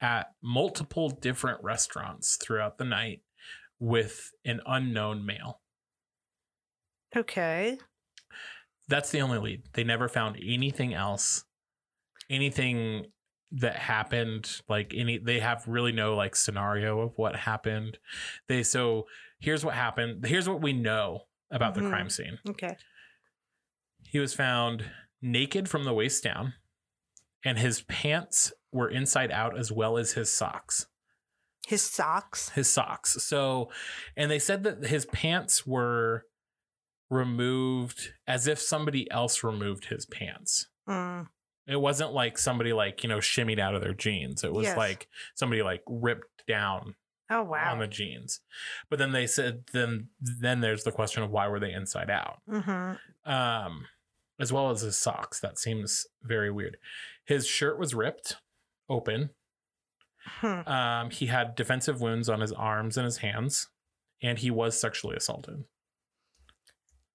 at 0.00 0.28
multiple 0.42 1.10
different 1.10 1.62
restaurants 1.62 2.36
throughout 2.36 2.78
the 2.78 2.84
night 2.84 3.20
with 3.78 4.30
an 4.44 4.60
unknown 4.66 5.24
male. 5.24 5.60
Okay. 7.16 7.78
That's 8.88 9.10
the 9.10 9.20
only 9.20 9.38
lead. 9.38 9.62
They 9.74 9.84
never 9.84 10.08
found 10.08 10.36
anything 10.44 10.94
else, 10.94 11.44
anything 12.28 13.06
that 13.52 13.76
happened. 13.76 14.60
Like 14.68 14.92
any, 14.96 15.18
they 15.18 15.40
have 15.40 15.66
really 15.66 15.92
no 15.92 16.14
like 16.14 16.36
scenario 16.36 17.00
of 17.00 17.12
what 17.16 17.34
happened. 17.36 17.98
They 18.48 18.62
so 18.62 19.06
here's 19.40 19.64
what 19.64 19.74
happened. 19.74 20.24
Here's 20.26 20.48
what 20.48 20.62
we 20.62 20.72
know 20.72 21.22
about 21.50 21.74
Mhm. 21.74 21.82
the 21.82 21.88
crime 21.88 22.10
scene. 22.10 22.38
Okay. 22.48 22.76
He 24.04 24.18
was 24.18 24.34
found 24.34 24.84
naked 25.22 25.68
from 25.68 25.84
the 25.84 25.92
waist 25.92 26.22
down, 26.22 26.54
and 27.44 27.58
his 27.58 27.82
pants 27.82 28.52
were 28.72 28.88
inside 28.88 29.30
out 29.30 29.58
as 29.58 29.70
well 29.72 29.98
as 29.98 30.12
his 30.12 30.32
socks. 30.32 30.86
His 31.66 31.82
socks. 31.82 32.50
His 32.50 32.70
socks. 32.72 33.22
So, 33.22 33.70
and 34.16 34.30
they 34.30 34.38
said 34.38 34.62
that 34.64 34.84
his 34.86 35.06
pants 35.06 35.66
were 35.66 36.26
removed 37.10 38.14
as 38.26 38.46
if 38.46 38.60
somebody 38.60 39.10
else 39.10 39.42
removed 39.44 39.86
his 39.86 40.06
pants. 40.06 40.68
Mm. 40.88 41.28
It 41.70 41.80
wasn't 41.80 42.12
like 42.12 42.36
somebody 42.38 42.72
like, 42.72 43.02
you 43.02 43.08
know, 43.08 43.18
shimmied 43.18 43.58
out 43.60 43.74
of 43.74 43.80
their 43.82 43.94
jeans. 43.94 44.42
It 44.44 44.52
was 44.52 44.64
Yes. 44.66 44.76
like 44.76 45.08
somebody 45.34 45.62
like 45.62 45.82
ripped 45.86 46.44
down 46.48 46.96
Oh, 47.30 47.44
wow. 47.44 47.72
on 47.72 47.78
the 47.78 47.86
jeans. 47.86 48.40
But 48.88 48.98
then 48.98 49.12
they 49.12 49.26
said 49.26 49.64
then 49.72 50.08
then 50.20 50.60
there's 50.60 50.82
the 50.84 50.90
question 50.92 51.22
of 51.22 51.30
why 51.30 51.46
were 51.48 51.60
they 51.60 51.72
inside 51.72 52.10
out? 52.10 52.40
mm-hmm. 52.48 53.30
um, 53.30 53.86
as 54.40 54.52
well 54.52 54.70
as 54.70 54.80
his 54.80 54.96
socks. 54.98 55.38
That 55.40 55.58
seems 55.58 56.06
very 56.22 56.50
weird. 56.50 56.76
His 57.24 57.46
shirt 57.46 57.78
was 57.78 57.94
ripped 57.94 58.36
open. 58.88 59.30
Hmm. 60.22 60.68
Um, 60.68 61.10
he 61.10 61.26
had 61.26 61.54
defensive 61.54 62.00
wounds 62.00 62.28
on 62.28 62.40
his 62.40 62.52
arms 62.52 62.96
and 62.96 63.04
his 63.04 63.18
hands, 63.18 63.68
and 64.22 64.38
he 64.38 64.50
was 64.50 64.78
sexually 64.78 65.16
assaulted. 65.16 65.64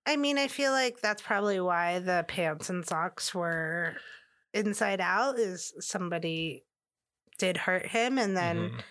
I 0.08 0.16
mean, 0.18 0.38
I 0.38 0.48
feel 0.48 0.72
like 0.72 1.02
that's 1.02 1.22
probably 1.22 1.60
why 1.60 2.00
the 2.00 2.24
pants 2.28 2.70
and 2.70 2.86
socks 2.86 3.34
were 3.34 3.96
inside 4.56 5.02
out 5.02 5.38
is 5.38 5.74
somebody 5.80 6.64
did 7.38 7.58
hurt 7.58 7.88
him 7.88 8.18
and 8.18 8.36
then 8.38 8.70
Mhm. 8.72 8.84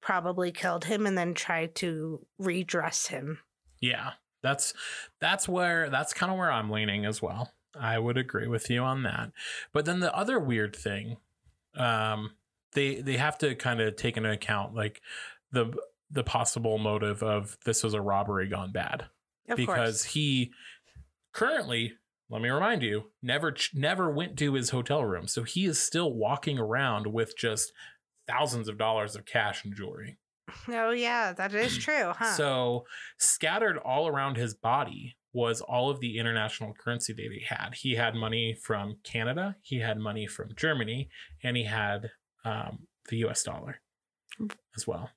probably 0.00 0.50
killed 0.50 0.84
him 0.86 1.06
and 1.06 1.16
then 1.16 1.34
tried 1.34 1.74
to 1.76 2.26
redress 2.38 3.06
him. 3.08 3.38
yeah, 3.80 4.12
that's 4.42 4.72
that's 5.20 5.48
where 5.48 5.90
that's 5.90 6.12
kind 6.14 6.32
of 6.32 6.38
where 6.38 6.50
I'm 6.50 6.70
leaning 6.70 7.04
as 7.04 7.20
well. 7.22 7.52
I 7.78 7.98
would 7.98 8.16
agree 8.18 8.46
with 8.48 8.68
you 8.70 8.82
on 8.82 9.02
that. 9.04 9.32
But 9.72 9.84
then 9.84 10.00
the 10.00 10.14
other 10.14 10.38
weird 10.40 10.74
thing, 10.74 11.18
um, 11.74 12.36
they 12.72 13.00
they 13.02 13.16
have 13.18 13.38
to 13.38 13.54
kind 13.54 13.80
of 13.80 13.96
take 13.96 14.16
into 14.16 14.30
account 14.30 14.74
like 14.74 15.00
the 15.52 15.72
the 16.10 16.24
possible 16.24 16.78
motive 16.78 17.22
of 17.22 17.56
this 17.64 17.82
was 17.82 17.94
a 17.94 18.00
robbery 18.00 18.48
gone 18.48 18.72
bad. 18.72 19.06
Of 19.48 19.56
because 19.56 20.02
course. 20.02 20.04
he 20.04 20.52
currently 21.32 21.94
let 22.32 22.40
me 22.40 22.48
remind 22.48 22.82
you 22.82 23.10
never 23.22 23.54
never 23.74 24.10
went 24.10 24.38
to 24.38 24.54
his 24.54 24.70
hotel 24.70 25.04
room. 25.04 25.28
So 25.28 25.42
he 25.42 25.66
is 25.66 25.78
still 25.78 26.14
walking 26.14 26.58
around 26.58 27.06
with 27.06 27.36
just 27.36 27.72
thousands 28.26 28.68
of 28.68 28.78
dollars 28.78 29.14
of 29.14 29.26
cash 29.26 29.64
and 29.64 29.74
jewelry. 29.76 30.16
Oh 30.66 30.90
yeah, 30.90 31.34
that 31.34 31.54
is 31.54 31.76
true, 31.84 32.12
huh? 32.16 32.32
so 32.32 32.86
scattered 33.18 33.76
all 33.76 34.08
around 34.08 34.38
his 34.38 34.54
body 34.54 35.14
was 35.34 35.60
all 35.60 35.90
of 35.90 36.00
the 36.00 36.18
international 36.18 36.72
currency 36.74 37.12
that 37.12 37.28
he 37.30 37.44
had. 37.46 37.74
He 37.74 37.94
had 37.94 38.14
money 38.14 38.54
from 38.54 38.96
canada 39.04 39.56
he 39.62 39.80
had 39.80 39.98
money 39.98 40.26
from 40.26 40.48
germany 40.56 41.08
and 41.42 41.56
he 41.56 41.64
had 41.64 42.10
um, 42.44 42.86
the 43.08 43.18
us 43.18 43.42
dollar 43.42 43.80
as 44.76 44.86
well 44.86 45.10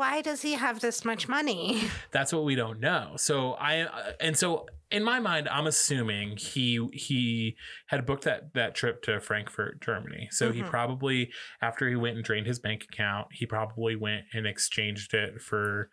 why 0.00 0.22
does 0.22 0.40
he 0.40 0.54
have 0.54 0.80
this 0.80 1.04
much 1.04 1.28
money? 1.28 1.82
that's 2.10 2.32
what 2.32 2.44
we 2.44 2.54
don't 2.54 2.80
know 2.80 3.12
so 3.16 3.52
i 3.54 3.82
uh, 3.82 4.12
and 4.20 4.36
so 4.36 4.66
in 4.90 5.04
my 5.04 5.20
mind 5.20 5.46
i'm 5.50 5.66
assuming 5.66 6.36
he 6.38 6.88
he 6.92 7.54
had 7.88 8.06
booked 8.06 8.24
that 8.24 8.54
that 8.54 8.74
trip 8.74 9.02
to 9.02 9.20
frankfurt 9.20 9.80
germany 9.82 10.26
so 10.30 10.52
he 10.52 10.62
Mhm. 10.62 10.70
probably 10.70 11.30
after 11.60 11.86
he 11.88 11.96
went 11.96 12.16
and 12.16 12.24
drained 12.24 12.46
his 12.46 12.58
bank 12.58 12.84
account 12.90 13.26
he 13.32 13.44
probably 13.46 13.94
went 13.94 14.24
and 14.32 14.46
exchanged 14.46 15.12
it 15.14 15.40
for 15.42 15.90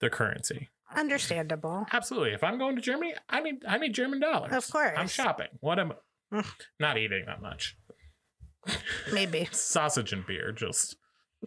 the 0.00 0.08
currency 0.10 0.68
Understandable. 0.96 1.86
absolutely 1.92 2.32
if 2.32 2.42
i'm 2.42 2.58
going 2.58 2.74
to 2.76 2.82
germany 2.82 3.14
i 3.28 3.40
need 3.40 3.56
i 3.68 3.76
need 3.78 3.92
german 3.94 4.20
dollars 4.20 4.52
Of 4.52 4.70
course. 4.72 4.96
i'm 4.96 5.08
shopping 5.08 5.48
what 5.60 5.78
am 5.78 5.92
Mm. 6.32 6.46
not 6.78 6.96
eating 6.96 7.24
that 7.26 7.42
much 7.42 7.76
Maybe. 9.12 9.48
sausage 9.52 10.12
and 10.12 10.24
beer 10.26 10.52
just 10.52 10.96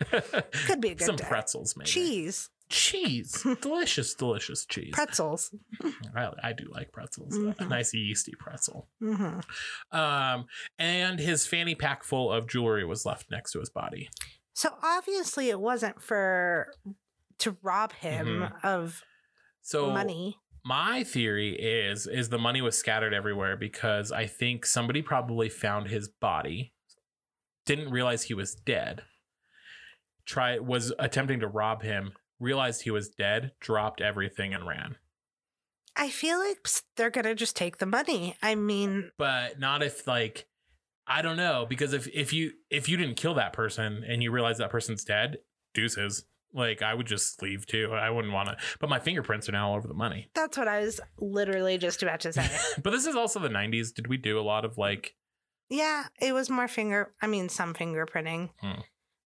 Could 0.66 0.80
be 0.80 0.90
a 0.90 0.94
good 0.94 1.04
some 1.06 1.16
day. 1.16 1.24
pretzels 1.28 1.76
maybe 1.76 1.88
Cheese. 1.90 2.48
cheese 2.68 3.46
delicious 3.60 4.14
delicious 4.14 4.64
cheese 4.66 4.90
Pretzels. 4.92 5.54
I, 6.16 6.30
I 6.42 6.52
do 6.52 6.64
like 6.70 6.92
pretzels. 6.92 7.36
A 7.36 7.40
Mhm. 7.54 7.68
nice 7.68 7.92
yeasty 7.94 8.32
pretzel. 8.38 8.88
hmm 9.00 9.40
Um, 9.90 10.46
and 10.78 11.18
his 11.18 11.46
fanny 11.46 11.74
pack 11.74 12.02
full 12.04 12.32
of 12.32 12.46
jewelry 12.48 12.84
was 12.84 13.04
left 13.04 13.30
next 13.30 13.52
to 13.52 13.60
his 13.60 13.70
body. 13.70 14.08
So 14.54 14.70
obviously 14.82 15.48
it 15.50 15.60
wasn't 15.60 16.02
for 16.02 16.72
to 17.38 17.56
rob 17.62 17.92
him 17.94 18.26
Mhm. 18.26 18.64
of 18.64 19.02
So 19.60 19.90
money. 19.90 20.38
my 20.64 21.04
theory 21.04 21.54
is 21.58 22.06
is 22.06 22.28
the 22.28 22.38
money 22.38 22.60
was 22.62 22.78
scattered 22.78 23.12
everywhere 23.14 23.56
because 23.56 24.12
I 24.12 24.26
think 24.26 24.64
somebody 24.66 25.02
probably 25.02 25.48
found 25.48 25.88
his 25.88 26.08
body, 26.08 26.72
didn't 27.66 27.90
realize 27.90 28.24
he 28.24 28.34
was 28.34 28.54
dead. 28.54 29.02
Try 30.32 30.58
was 30.58 30.94
attempting 30.98 31.40
to 31.40 31.46
rob 31.46 31.82
him, 31.82 32.12
realized 32.40 32.82
he 32.82 32.90
was 32.90 33.10
dead, 33.10 33.52
dropped 33.60 34.00
everything 34.00 34.54
and 34.54 34.66
ran. 34.66 34.96
I 35.94 36.08
feel 36.08 36.38
like 36.38 36.66
they're 36.96 37.10
gonna 37.10 37.34
just 37.34 37.54
take 37.54 37.76
the 37.76 37.84
money. 37.84 38.34
I 38.42 38.54
mean, 38.54 39.10
but 39.18 39.60
not 39.60 39.82
if 39.82 40.06
like 40.06 40.46
I 41.06 41.20
don't 41.20 41.36
know 41.36 41.66
because 41.68 41.92
if 41.92 42.08
if 42.14 42.32
you 42.32 42.52
if 42.70 42.88
you 42.88 42.96
didn't 42.96 43.16
kill 43.16 43.34
that 43.34 43.52
person 43.52 44.04
and 44.08 44.22
you 44.22 44.30
realize 44.30 44.56
that 44.56 44.70
person's 44.70 45.04
dead, 45.04 45.36
deuces. 45.74 46.24
Like 46.54 46.80
I 46.80 46.94
would 46.94 47.06
just 47.06 47.42
leave 47.42 47.66
too. 47.66 47.92
I 47.92 48.08
wouldn't 48.08 48.32
want 48.32 48.48
to. 48.48 48.56
But 48.80 48.88
my 48.88 49.00
fingerprints 49.00 49.50
are 49.50 49.52
now 49.52 49.68
all 49.70 49.76
over 49.76 49.86
the 49.88 49.92
money. 49.94 50.30
that's 50.34 50.56
what 50.56 50.68
I 50.68 50.80
was 50.80 50.98
literally 51.18 51.76
just 51.76 52.02
about 52.02 52.20
to 52.20 52.32
say. 52.32 52.48
but 52.82 52.90
this 52.90 53.06
is 53.06 53.16
also 53.16 53.38
the 53.38 53.48
'90s. 53.50 53.92
Did 53.92 54.06
we 54.06 54.16
do 54.16 54.38
a 54.38 54.42
lot 54.42 54.64
of 54.64 54.78
like? 54.78 55.14
yeah, 55.68 56.04
it 56.20 56.32
was 56.32 56.48
more 56.50 56.68
finger. 56.68 57.12
I 57.20 57.26
mean, 57.26 57.48
some 57.50 57.74
fingerprinting, 57.74 58.50
Hmm. 58.60 58.80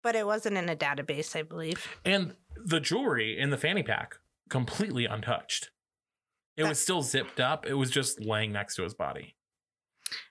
But 0.04 0.16
it 0.16 0.26
wasn't 0.26 0.58
in 0.58 0.70
a 0.70 0.76
database, 0.76 1.36
I 1.36 1.44
believe. 1.44 1.88
And 2.06 2.36
the 2.56 2.80
jewelry 2.80 3.38
in 3.40 3.50
the 3.50 3.58
fanny 3.58 3.84
pack 3.84 4.16
completely 4.50 5.06
untouched. 5.06 5.70
It 6.58 6.64
That- 6.64 6.70
was 6.70 6.82
still 6.82 7.02
zipped 7.02 7.40
up. 7.40 7.66
It 7.66 7.76
was 7.76 7.90
just 7.92 8.20
laying 8.22 8.52
next 8.52 8.76
to 8.76 8.84
his 8.84 8.94
body. 8.94 9.36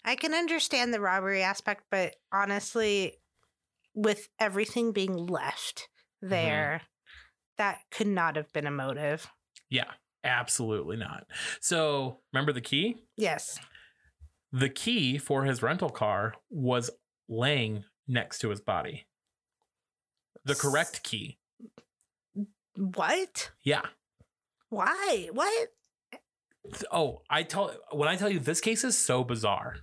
I 0.05 0.15
can 0.17 0.35
understand 0.35 0.93
the 0.93 1.01
robbery 1.01 1.43
aspect, 1.43 1.85
but 1.91 2.17
honestly, 2.33 3.19
with 3.95 4.29
everything 4.39 4.93
being 4.93 5.17
left 5.17 5.89
Mm-hmm. 6.23 6.31
there, 6.31 6.83
that 7.57 7.79
could 7.91 8.07
not 8.07 8.37
have 8.37 8.53
been 8.53 8.67
a 8.67 8.71
motive. 8.71 9.27
Yeah, 9.71 9.91
absolutely 10.23 10.99
not. 10.99 11.25
So 11.63 12.21
remember 12.33 12.53
the 12.53 12.61
key? 12.61 13.05
Yes. 13.17 13.59
The 14.53 14.69
key 14.69 15.17
for 15.17 15.45
his 15.45 15.63
rental 15.63 15.89
car 15.89 16.35
was 16.51 16.91
laying 17.29 17.85
next 18.07 18.41
to 18.41 18.51
his 18.51 18.61
body. 18.61 19.07
The 20.45 20.55
correct 20.55 21.03
key. 21.03 21.39
What? 22.77 23.51
Yeah. 23.63 23.83
Why? 24.69 25.29
What? 25.33 25.69
Oh, 26.91 27.23
I 27.29 27.43
tell 27.43 27.75
when 27.93 28.09
I 28.09 28.17
tell 28.17 28.31
you 28.31 28.39
this 28.39 28.61
case 28.61 28.85
is 28.85 28.97
so 28.97 29.25
bizarre. 29.25 29.77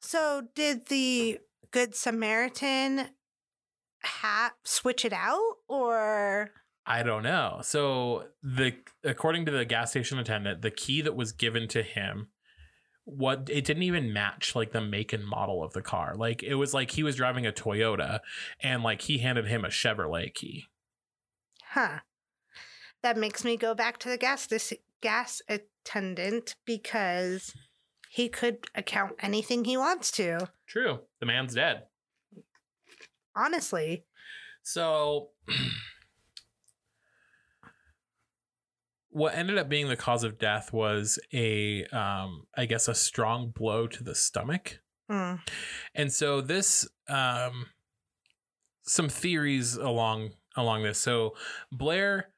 So 0.00 0.48
did 0.54 0.86
the 0.86 1.40
Good 1.70 1.94
Samaritan 1.94 3.08
hat 4.02 4.52
switch 4.64 5.04
it 5.04 5.12
out 5.12 5.54
or 5.66 6.50
I 6.86 7.02
don't 7.02 7.22
know. 7.22 7.60
So 7.62 8.26
the 8.42 8.74
according 9.02 9.46
to 9.46 9.52
the 9.52 9.64
gas 9.64 9.90
station 9.90 10.18
attendant, 10.18 10.62
the 10.62 10.70
key 10.70 11.00
that 11.00 11.16
was 11.16 11.32
given 11.32 11.66
to 11.68 11.82
him 11.82 12.28
what 13.04 13.48
it 13.52 13.64
didn't 13.64 13.82
even 13.82 14.12
match 14.12 14.54
like 14.56 14.72
the 14.72 14.80
make 14.80 15.12
and 15.12 15.24
model 15.26 15.62
of 15.62 15.72
the 15.74 15.82
car. 15.82 16.14
Like 16.14 16.42
it 16.42 16.54
was 16.54 16.72
like 16.72 16.92
he 16.92 17.02
was 17.02 17.16
driving 17.16 17.46
a 17.46 17.52
Toyota 17.52 18.20
and 18.60 18.82
like 18.82 19.02
he 19.02 19.18
handed 19.18 19.46
him 19.46 19.64
a 19.64 19.68
Chevrolet 19.68 20.32
key. 20.32 20.66
huh? 21.70 22.00
That 23.02 23.18
makes 23.18 23.44
me 23.44 23.56
go 23.58 23.74
back 23.74 23.98
to 23.98 24.08
the 24.08 24.16
gas 24.16 24.46
dis- 24.46 24.72
gas 25.02 25.42
attendant 25.48 26.56
because 26.64 27.54
he 28.08 28.30
could 28.30 28.64
account 28.74 29.16
anything 29.20 29.64
he 29.66 29.76
wants 29.76 30.10
to. 30.12 30.48
True. 30.66 31.00
The 31.20 31.26
man's 31.26 31.54
dead. 31.54 31.82
Honestly, 33.36 34.04
So 34.62 35.30
what 39.14 39.34
ended 39.36 39.56
up 39.58 39.68
being 39.68 39.86
the 39.88 39.96
cause 39.96 40.24
of 40.24 40.38
death 40.38 40.72
was 40.72 41.18
a 41.32 41.84
um 41.86 42.46
I 42.56 42.66
guess 42.66 42.88
a 42.88 42.94
strong 42.94 43.50
blow 43.50 43.86
to 43.86 44.02
the 44.04 44.14
stomach. 44.14 44.80
Mm. 45.10 45.40
And 45.94 46.12
so 46.12 46.40
this 46.40 46.86
um 47.08 47.66
some 48.82 49.08
theories 49.08 49.76
along 49.76 50.30
along 50.56 50.82
this. 50.82 50.98
So 50.98 51.34
Blair 51.70 52.30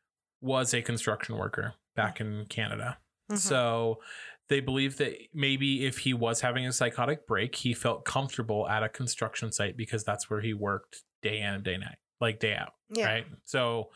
was 0.42 0.74
a 0.74 0.82
construction 0.82 1.36
worker 1.36 1.74
back 1.94 2.20
in 2.20 2.44
Canada. 2.46 2.98
Mhm. 3.32 3.38
So 3.38 4.00
they 4.48 4.60
believe 4.60 4.98
that 4.98 5.16
maybe 5.32 5.86
if 5.86 5.98
he 5.98 6.12
was 6.12 6.42
having 6.42 6.66
a 6.66 6.72
psychotic 6.72 7.26
break, 7.26 7.54
he 7.56 7.72
felt 7.72 8.04
comfortable 8.04 8.68
at 8.68 8.82
a 8.82 8.88
construction 8.90 9.50
site 9.50 9.76
because 9.78 10.04
that's 10.04 10.28
where 10.28 10.40
he 10.42 10.52
worked 10.52 11.02
day 11.22 11.40
in 11.40 11.54
and 11.54 11.64
day 11.64 11.78
night, 11.78 11.96
like 12.20 12.38
day 12.38 12.54
out. 12.54 12.74
yeah, 12.90 13.06
Right. 13.06 13.26
So 13.44 13.90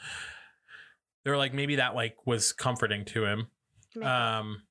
they 1.25 1.31
were 1.31 1.37
like, 1.37 1.55
maybe 1.55 1.77
that 1.77 1.95
like 1.95 2.17
was 2.27 2.53
comforting 2.53 3.05
to 3.07 3.25
him. 3.25 3.49
maybe. 3.95 4.07
Um, 4.07 4.63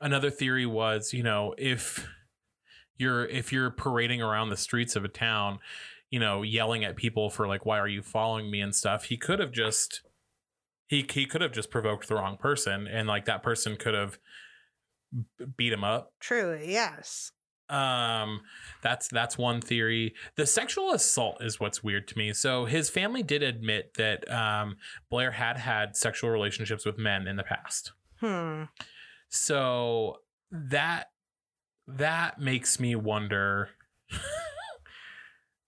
another 0.00 0.30
theory 0.30 0.66
was, 0.66 1.12
you 1.12 1.22
know, 1.22 1.54
if 1.58 2.06
you're 2.98 3.26
if 3.26 3.52
you're 3.52 3.70
parading 3.70 4.22
around 4.22 4.50
the 4.50 4.56
streets 4.56 4.96
of 4.96 5.04
a 5.04 5.08
town, 5.08 5.58
you 6.10 6.20
know, 6.20 6.42
yelling 6.42 6.84
at 6.84 6.96
people 6.96 7.30
for 7.30 7.46
like, 7.46 7.64
why 7.64 7.78
are 7.78 7.88
you 7.88 8.02
following 8.02 8.50
me 8.50 8.60
and 8.60 8.74
stuff, 8.74 9.04
he 9.04 9.16
could 9.16 9.38
have 9.38 9.52
just 9.52 10.02
he 10.86 11.06
he 11.10 11.26
could 11.26 11.40
have 11.40 11.52
just 11.52 11.70
provoked 11.70 12.08
the 12.08 12.14
wrong 12.16 12.36
person, 12.36 12.86
and 12.86 13.08
like 13.08 13.24
that 13.24 13.42
person 13.42 13.76
could 13.76 13.94
have 13.94 14.18
b- 15.38 15.46
beat 15.56 15.72
him 15.72 15.84
up. 15.84 16.12
truly, 16.20 16.70
yes. 16.70 17.32
Um, 17.72 18.42
that's 18.82 19.08
that's 19.08 19.38
one 19.38 19.60
theory. 19.60 20.14
The 20.36 20.46
sexual 20.46 20.92
assault 20.92 21.42
is 21.42 21.58
what's 21.58 21.82
weird 21.82 22.06
to 22.08 22.18
me. 22.18 22.32
So 22.32 22.66
his 22.66 22.90
family 22.90 23.22
did 23.22 23.42
admit 23.42 23.94
that 23.94 24.30
um, 24.30 24.76
Blair 25.10 25.30
had 25.30 25.56
had 25.56 25.96
sexual 25.96 26.30
relationships 26.30 26.84
with 26.84 26.98
men 26.98 27.26
in 27.26 27.36
the 27.36 27.42
past. 27.44 27.92
Hmm. 28.20 28.64
So 29.30 30.18
that 30.50 31.06
that 31.88 32.38
makes 32.38 32.78
me 32.78 32.94
wonder 32.94 33.70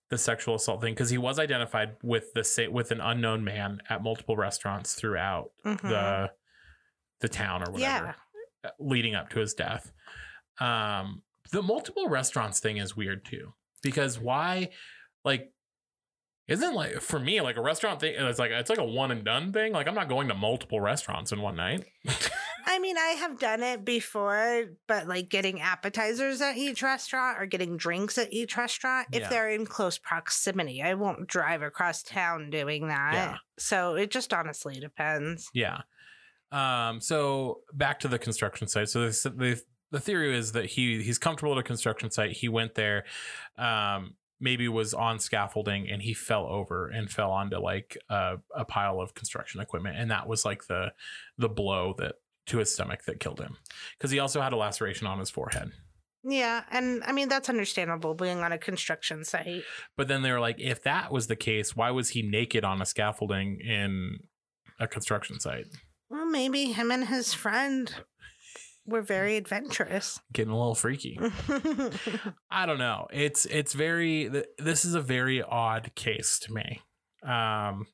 the 0.09 0.17
sexual 0.17 0.55
assault 0.55 0.81
thing 0.81 0.93
because 0.93 1.09
he 1.09 1.17
was 1.17 1.39
identified 1.39 1.95
with 2.03 2.31
the 2.33 2.67
with 2.71 2.91
an 2.91 3.01
unknown 3.01 3.43
man 3.43 3.81
at 3.89 4.03
multiple 4.03 4.37
restaurants 4.37 4.93
throughout 4.93 5.49
Mhm. 5.65 5.81
the 5.81 6.31
the 7.21 7.29
town 7.29 7.63
or 7.67 7.71
whatever 7.71 8.15
Yeah. 8.63 8.69
uh, 8.69 8.71
leading 8.79 9.15
up 9.15 9.29
to 9.31 9.39
his 9.39 9.53
death. 9.55 9.91
Um, 10.59 11.23
the 11.51 11.61
multiple 11.61 12.07
restaurants 12.09 12.59
thing 12.59 12.77
is 12.77 12.95
weird 12.95 13.25
too 13.25 13.53
because 13.83 14.19
why, 14.19 14.69
like, 15.23 15.51
isn't 16.47 16.75
like 16.75 17.01
for 17.01 17.19
me 17.19 17.41
like 17.41 17.57
a 17.57 17.61
restaurant 17.61 17.99
thing? 17.99 18.13
It's 18.17 18.37
like 18.39 18.51
it's 18.51 18.69
like 18.69 18.79
a 18.79 18.83
one 18.83 19.11
and 19.11 19.23
done 19.23 19.51
thing. 19.51 19.73
Like 19.73 19.87
I'm 19.87 19.95
not 19.95 20.09
going 20.09 20.27
to 20.27 20.35
multiple 20.35 20.79
restaurants 20.79 21.31
in 21.31 21.41
one 21.41 21.55
night. 21.55 21.83
I 22.67 22.77
mean, 22.79 22.97
I 22.97 23.09
have 23.19 23.39
done 23.39 23.63
it 23.63 23.83
before, 23.85 24.65
but 24.87 25.07
like 25.07 25.29
getting 25.29 25.61
appetizers 25.61 26.41
at 26.41 26.57
each 26.57 26.83
restaurant 26.83 27.39
or 27.39 27.45
getting 27.45 27.77
drinks 27.77 28.17
at 28.17 28.31
each 28.33 28.57
restaurant, 28.57 29.07
if 29.11 29.21
Yeah. 29.21 29.29
they're 29.29 29.49
in 29.49 29.65
close 29.65 29.97
proximity, 29.97 30.81
I 30.83 30.93
won't 30.95 31.27
drive 31.27 31.61
across 31.61 32.03
town 32.03 32.49
doing 32.49 32.87
that. 32.89 33.13
Yeah. 33.13 33.37
So 33.57 33.95
it 33.95 34.11
just 34.11 34.33
honestly 34.33 34.79
depends. 34.79 35.49
Yeah. 35.53 35.81
Um, 36.51 37.01
so 37.01 37.61
back 37.73 37.99
to 38.01 38.07
the 38.07 38.19
construction 38.19 38.67
site. 38.67 38.89
So 38.89 39.01
this, 39.01 39.23
the 39.23 39.61
the 39.91 39.99
theory 39.99 40.37
is 40.37 40.53
that 40.53 40.65
he 40.65 41.01
he's 41.03 41.17
comfortable 41.17 41.53
at 41.53 41.59
a 41.59 41.63
construction 41.63 42.11
site. 42.11 42.31
He 42.31 42.49
went 42.49 42.75
there, 42.75 43.05
um, 43.57 44.15
maybe 44.39 44.67
was 44.67 44.93
on 44.93 45.19
scaffolding 45.19 45.89
and 45.89 46.01
he 46.01 46.13
fell 46.13 46.45
over 46.45 46.87
and 46.87 47.09
fell 47.09 47.31
onto 47.31 47.57
like 47.57 47.97
a, 48.09 48.37
a 48.55 48.65
pile 48.65 48.99
of 48.99 49.13
construction 49.13 49.61
equipment, 49.61 49.97
and 49.97 50.11
that 50.11 50.27
was 50.27 50.45
like 50.45 50.67
the 50.67 50.93
the 51.37 51.49
blow 51.49 51.93
that 51.97 52.15
to 52.47 52.59
his 52.59 52.71
stomach 52.71 53.03
that 53.05 53.19
killed 53.19 53.39
him 53.39 53.57
because 53.97 54.11
he 54.11 54.19
also 54.19 54.41
had 54.41 54.53
a 54.53 54.57
laceration 54.57 55.07
on 55.07 55.19
his 55.19 55.29
forehead. 55.29 55.71
Yeah. 56.27 56.63
And 56.71 57.03
I 57.03 57.11
mean, 57.11 57.29
that's 57.29 57.49
understandable 57.49 58.15
being 58.15 58.39
on 58.39 58.51
a 58.51 58.57
construction 58.57 59.23
site. 59.23 59.63
But 59.95 60.07
then 60.07 60.23
they 60.23 60.31
were 60.31 60.39
like, 60.39 60.59
if 60.59 60.81
that 60.83 61.11
was 61.11 61.27
the 61.27 61.35
case, 61.35 61.75
why 61.75 61.91
was 61.91 62.09
he 62.09 62.23
naked 62.23 62.63
on 62.63 62.81
a 62.81 62.85
scaffolding 62.85 63.59
in 63.59 64.17
a 64.79 64.87
construction 64.87 65.39
site? 65.39 65.67
Well, 66.09 66.25
maybe 66.25 66.71
him 66.71 66.91
and 66.91 67.07
his 67.07 67.33
friend 67.33 67.93
were 68.85 69.01
very 69.01 69.35
adventurous. 69.37 70.19
Getting 70.33 70.53
a 70.53 70.57
little 70.57 70.75
freaky. 70.75 71.19
I 72.51 72.65
don't 72.65 72.77
know. 72.77 73.07
It's 73.11 73.45
it's 73.45 73.73
very 73.73 74.29
th- 74.29 74.45
this 74.57 74.85
is 74.85 74.93
a 74.93 75.01
very 75.01 75.41
odd 75.41 75.91
case 75.95 76.39
to 76.39 76.53
me. 76.53 76.81
Um 77.23 77.87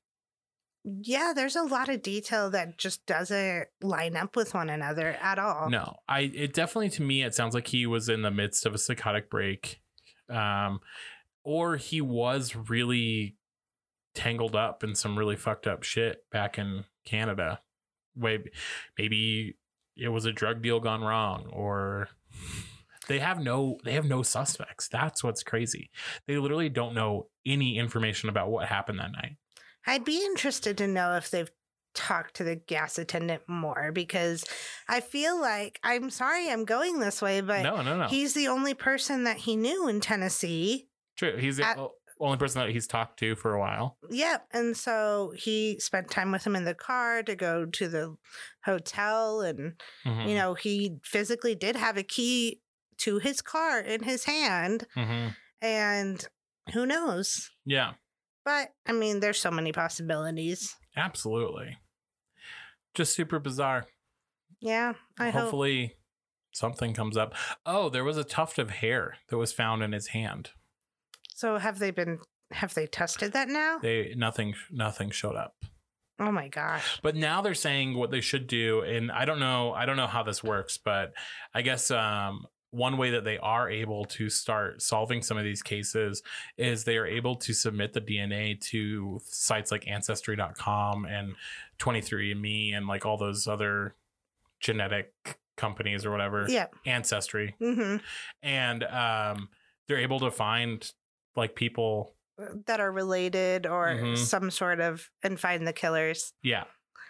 yeah, 0.84 1.34
there's 1.36 1.56
a 1.56 1.62
lot 1.62 1.90
of 1.90 2.02
detail 2.02 2.50
that 2.50 2.78
just 2.80 3.06
doesn't 3.06 3.68
line 3.84 4.18
up 4.18 4.36
with 4.36 4.56
one 4.56 4.70
another 4.70 5.16
at 5.22 5.38
all. 5.38 5.70
no. 5.70 5.98
I 6.10 6.32
it 6.34 6.54
definitely 6.54 6.90
to 6.92 7.04
me 7.04 7.24
it 7.24 7.36
sounds 7.36 7.54
like 7.54 7.68
he 7.68 7.86
was 7.86 8.10
in 8.10 8.22
the 8.24 8.32
midst 8.32 8.66
of 8.66 8.74
a 8.74 8.80
psychotic 8.80 9.30
break. 9.30 9.80
Um 10.30 10.80
or 11.44 11.78
he 11.78 12.02
was 12.02 12.56
really 12.56 13.38
tangled 14.14 14.56
up 14.56 14.84
in 14.84 14.94
some 14.94 15.18
really 15.18 15.36
fucked 15.38 15.68
up 15.68 15.84
shit 15.84 16.30
back 16.32 16.58
in 16.58 16.84
Canada. 17.06 17.62
Way 18.16 18.40
maybe 18.98 19.56
it 20.02 20.10
was 20.10 20.26
a 20.26 20.32
drug 20.32 20.62
deal 20.62 20.80
gone 20.80 21.02
wrong 21.02 21.48
or 21.52 22.10
they 23.08 23.20
have 23.20 23.40
no 23.40 23.78
they 23.84 23.94
have 23.94 24.06
no 24.06 24.24
suspects. 24.24 24.88
That's 24.88 25.24
what's 25.24 25.44
crazy. 25.44 25.92
They 26.28 26.38
literally 26.38 26.70
don't 26.70 26.96
know 26.96 27.28
any 27.46 27.78
information 27.78 28.30
about 28.30 28.50
what 28.50 28.68
happened 28.68 29.00
that 29.00 29.12
night. 29.12 29.38
I'd 29.86 30.06
be 30.06 30.24
interested 30.24 30.78
to 30.80 30.88
know 30.88 31.16
if 31.16 31.30
they've 31.30 31.52
talked 31.94 32.36
to 32.36 32.44
the 32.44 32.56
gas 32.56 32.98
attendant 32.98 33.44
more 33.48 33.92
because 33.92 34.46
I 34.88 35.02
feel 35.02 35.40
like 35.40 35.80
I'm 35.84 36.10
sorry 36.10 36.50
I'm 36.50 36.66
going 36.66 37.00
this 37.00 37.22
way, 37.22 37.42
but 37.42 37.64
no, 37.64 37.82
no, 37.82 37.98
no. 37.98 38.08
he's 38.08 38.34
the 38.34 38.48
only 38.48 38.74
person 38.74 39.26
that 39.26 39.38
he 39.38 39.56
knew 39.56 39.88
in 39.88 40.00
Tennessee. 40.00 40.88
True. 41.18 41.36
He's 41.38 41.58
the 41.58 41.66
At- 41.66 41.78
only 42.22 42.38
person 42.38 42.62
that 42.62 42.70
he's 42.70 42.88
talked 42.88 43.18
to 43.20 43.36
for 43.36 43.54
a 43.54 43.60
while. 43.60 43.98
Yep. 44.10 44.48
And 44.52 44.78
so 44.78 45.34
he 45.36 45.80
spent 45.80 46.10
time 46.12 46.32
with 46.32 46.46
him 46.46 46.56
in 46.56 46.66
the 46.66 46.74
car 46.76 47.24
to 47.24 47.36
go 47.36 47.66
to 47.66 47.88
the 47.88 48.16
hotel. 48.64 49.42
And, 49.42 49.82
Mhm. 50.06 50.30
you 50.30 50.36
know, 50.36 50.54
he 50.54 50.98
physically 51.04 51.56
did 51.56 51.76
have 51.76 51.98
a 51.98 52.04
key 52.04 52.62
to 52.98 53.18
his 53.20 53.42
car 53.42 53.80
in 53.80 54.04
his 54.04 54.26
hand. 54.26 54.86
Mhm. 54.96 55.36
And 55.62 56.28
who 56.74 56.86
knows? 56.86 57.50
Yeah, 57.66 57.94
But 58.46 58.74
I 58.88 58.92
mean, 58.94 59.20
there's 59.20 59.40
so 59.40 59.52
many 59.52 59.72
possibilities. 59.72 60.76
absolutely. 60.96 61.78
Just 62.94 63.16
super 63.16 63.40
bizarre. 63.40 63.88
Yeah. 64.60 64.94
I 65.18 65.30
hope. 65.30 65.42
Hopefully 65.44 65.98
something 66.54 66.94
comes 66.94 67.16
up. 67.18 67.34
Oh, 67.66 67.90
there 67.90 68.04
was 68.04 68.18
a 68.18 68.24
tuft 68.24 68.60
of 68.60 68.70
hair 68.70 69.18
that 69.30 69.38
was 69.38 69.54
found 69.54 69.82
in 69.84 69.92
his 69.94 70.08
hand. 70.08 70.52
So 71.36 71.58
have 71.58 71.80
they 71.80 71.92
been, 71.92 72.20
have 72.52 72.74
they 72.74 72.88
tested 72.88 73.34
that 73.34 73.48
now? 73.50 73.80
They 73.80 74.14
nothing 74.16 74.54
nothing 74.70 75.10
showed 75.12 75.36
up. 75.36 75.56
Oh 76.20 76.32
my 76.32 76.50
gosh. 76.50 77.00
But 77.02 77.16
now 77.16 77.42
they're 77.42 77.54
saying 77.56 77.96
what 77.96 78.12
they 78.12 78.22
should 78.22 78.46
do 78.48 78.82
and 78.82 79.12
I 79.12 79.26
don't 79.26 79.40
know 79.40 79.74
I 79.74 79.86
don't 79.86 79.98
know 79.98 80.08
how 80.08 80.22
this 80.24 80.44
works, 80.44 80.78
but 80.78 81.14
I 81.54 81.62
guess 81.64 81.90
um 81.92 82.46
one 82.70 82.98
way 82.98 83.10
that 83.12 83.26
they 83.26 83.38
are 83.38 83.70
able 83.70 84.06
to 84.06 84.30
start 84.30 84.82
solving 84.82 85.22
some 85.22 85.38
of 85.38 85.44
these 85.44 85.62
cases 85.62 86.22
is 86.58 86.84
they 86.86 86.98
are 86.98 87.06
able 87.08 87.36
to 87.36 87.54
submit 87.54 87.92
the 87.94 88.00
DNA 88.02 88.60
to 88.70 89.20
sites 89.26 89.72
like 89.72 89.88
ancestry.com 89.90 91.04
and 91.06 91.36
23andme 91.80 92.74
and 92.76 92.88
like 92.88 93.06
all 93.06 93.18
those 93.18 93.48
other 93.48 93.96
genetic 94.60 95.12
companies 95.58 96.06
or 96.06 96.12
whatever 96.12 96.46
Yeah. 96.48 96.68
ancestry 96.86 97.56
hmm 97.60 97.98
and 98.42 98.84
um 98.86 99.50
they're 99.88 99.98
able 100.00 100.20
to 100.22 100.32
find 100.32 100.92
like 101.36 101.56
people 101.56 102.16
That 102.66 102.80
are 102.80 102.92
related 102.92 103.66
or 103.68 103.88
Mhm. 103.90 104.18
some 104.18 104.50
sort 104.52 104.80
of 104.80 105.10
and 105.24 105.40
find 105.40 105.68
the 105.68 105.74
killers. 105.74 106.34
yeah 106.44 106.64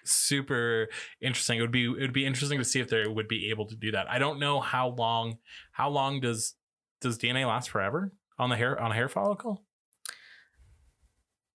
super 0.04 0.90
interesting 1.22 1.60
it 1.60 1.62
would 1.62 1.72
be 1.72 1.86
it 1.86 2.02
would 2.02 2.12
be 2.14 2.26
interesting 2.26 2.58
to 2.58 2.66
see 2.66 2.80
if 2.80 2.90
they 2.90 3.06
would 3.08 3.28
be 3.28 3.52
able 3.52 3.68
to 3.68 3.76
do 3.76 3.92
that 3.92 4.10
i 4.10 4.18
don't 4.18 4.40
know 4.40 4.60
how 4.60 4.88
long 4.90 5.38
how 5.74 5.88
long 5.90 6.20
does 6.20 6.56
does 7.02 7.20
dna 7.20 7.48
last 7.48 7.70
forever 7.70 8.12
on 8.40 8.50
the 8.50 8.56
hair 8.56 8.80
on 8.82 8.92
a 8.92 8.96
hair 8.96 9.08
follicle 9.08 9.64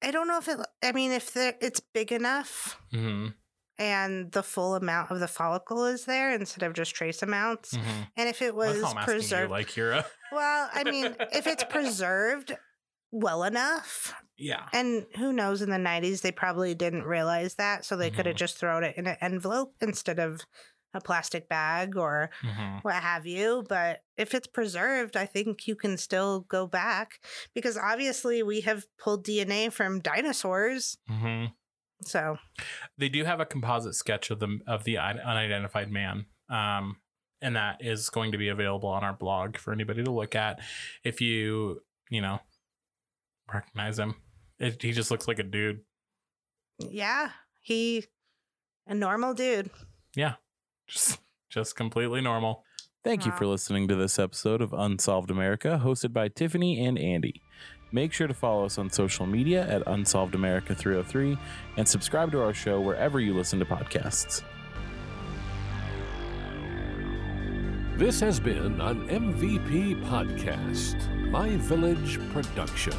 I 0.05 0.11
don't 0.11 0.27
know 0.27 0.39
if 0.39 0.49
it. 0.49 0.59
I 0.83 0.91
mean, 0.91 1.13
if 1.13 1.37
it's 1.37 1.79
big 1.79 2.11
enough 2.11 2.77
mm-hmm. 2.93 3.29
And 3.83 4.31
the 4.33 4.43
full 4.43 4.75
amount 4.77 5.11
of 5.11 5.19
the 5.21 5.27
follicle 5.29 5.85
is 5.87 6.05
there 6.05 6.33
instead 6.33 6.63
of 6.63 6.73
just 6.75 6.95
trace 6.95 7.23
amounts, 7.23 7.75
Mm-hmm. 7.75 8.03
and 8.17 8.29
if 8.29 8.41
it 8.41 8.55
was 8.55 8.83
asking 8.83 8.99
you, 9.01 9.05
preserved. 9.05 9.51
like 9.51 9.77
you're 9.77 9.93
a 9.93 10.07
well, 10.33 10.71
I 10.73 10.85
mean, 10.85 11.17
if 11.33 11.47
it's 11.47 11.65
preserved 11.71 12.57
well 13.11 13.43
enough, 13.45 14.15
yeah 14.39 14.67
and 14.73 15.07
who 15.17 15.33
knows, 15.33 15.63
in 15.63 15.71
the 15.71 15.77
'90s 15.77 16.21
they 16.23 16.33
probably 16.33 16.75
didn't 16.75 17.05
realize 17.05 17.55
that, 17.57 17.85
so 17.85 17.97
they 17.97 18.11
could 18.11 18.27
have 18.27 18.37
just 18.37 18.57
thrown 18.57 18.85
it 18.85 18.97
in 18.97 19.07
an 19.07 19.17
envelope 19.21 19.75
instead 19.81 20.19
of 20.19 20.41
a 20.95 21.01
plastic 21.01 21.49
bag 21.49 21.97
or 21.97 22.29
mm-hmm. 22.45 22.77
what 22.83 22.95
have 22.95 23.27
you. 23.27 23.65
But 23.69 24.01
if 24.19 24.35
it's 24.35 24.47
preserved, 24.47 25.17
I 25.17 25.25
think 25.25 25.67
you 25.67 25.75
can 25.75 25.97
still 25.97 26.41
go 26.41 26.67
back 26.67 27.19
because 27.55 27.79
obviously 27.79 28.43
we 28.43 28.61
have 28.61 28.85
pulled 29.03 29.25
DNA 29.27 29.73
from 29.73 30.01
dinosaurs. 30.01 30.99
Mm-hmm. 31.11 31.47
So 32.05 32.39
they 32.99 33.09
do 33.09 33.25
have 33.25 33.41
a 33.41 33.47
composite 33.47 33.95
sketch 33.95 34.31
of 34.31 34.41
the 34.41 34.61
of 34.67 34.85
the 34.85 34.99
unidentified 34.99 35.91
man 35.91 36.27
um 36.49 36.97
and 37.41 37.57
that 37.57 37.79
is 37.81 38.09
going 38.11 38.33
to 38.33 38.39
be 38.39 38.49
available 38.49 38.89
on 38.89 39.03
our 39.03 39.13
blog 39.13 39.57
for 39.57 39.73
anybody 39.73 40.05
to 40.05 40.11
look 40.11 40.35
at 40.35 40.61
if 41.05 41.21
you 41.21 41.81
you 42.11 42.21
know 42.21 42.41
recognize 43.53 43.99
him 43.99 44.15
it, 44.59 44.83
he 44.83 44.93
just 44.93 45.11
looks 45.11 45.27
like 45.27 45.39
a 45.39 45.45
dude 45.45 45.81
yeah, 46.91 47.31
he 47.61 48.07
a 48.87 48.95
normal 48.95 49.35
dude. 49.35 49.71
Yeah. 50.17 50.35
Just 50.89 51.19
just 51.49 51.77
completely 51.77 52.21
normal 52.21 52.65
Thank 53.05 53.27
you 53.27 53.33
for 53.33 53.49
listening 53.49 53.89
to 53.89 53.97
this 53.97 54.17
episode 54.17 54.63
of 54.63 54.73
Unsolved 54.73 55.33
America, 55.33 55.81
hosted 55.83 56.13
by 56.13 56.29
Tiffany 56.29 56.87
and 56.87 56.97
Andy. 56.97 57.43
Make 57.91 58.13
sure 58.13 58.29
to 58.29 58.35
follow 58.35 58.65
us 58.65 58.79
on 58.79 58.91
social 58.91 59.27
media 59.27 59.67
at 59.69 59.83
Unsolved 59.89 60.37
America 60.37 60.73
303 60.73 61.37
and 61.77 61.89
subscribe 61.89 62.31
to 62.31 62.41
our 62.41 62.55
show 62.55 62.81
wherever 62.81 63.19
you 63.19 63.35
listen 63.35 63.59
to 63.59 63.65
podcasts. 63.65 64.45
This 67.97 68.21
has 68.21 68.39
been 68.39 68.81
an 68.81 69.09
MVP 69.09 70.01
podcast, 70.05 71.29
My 71.29 71.57
Village 71.57 72.21
production. 72.33 72.95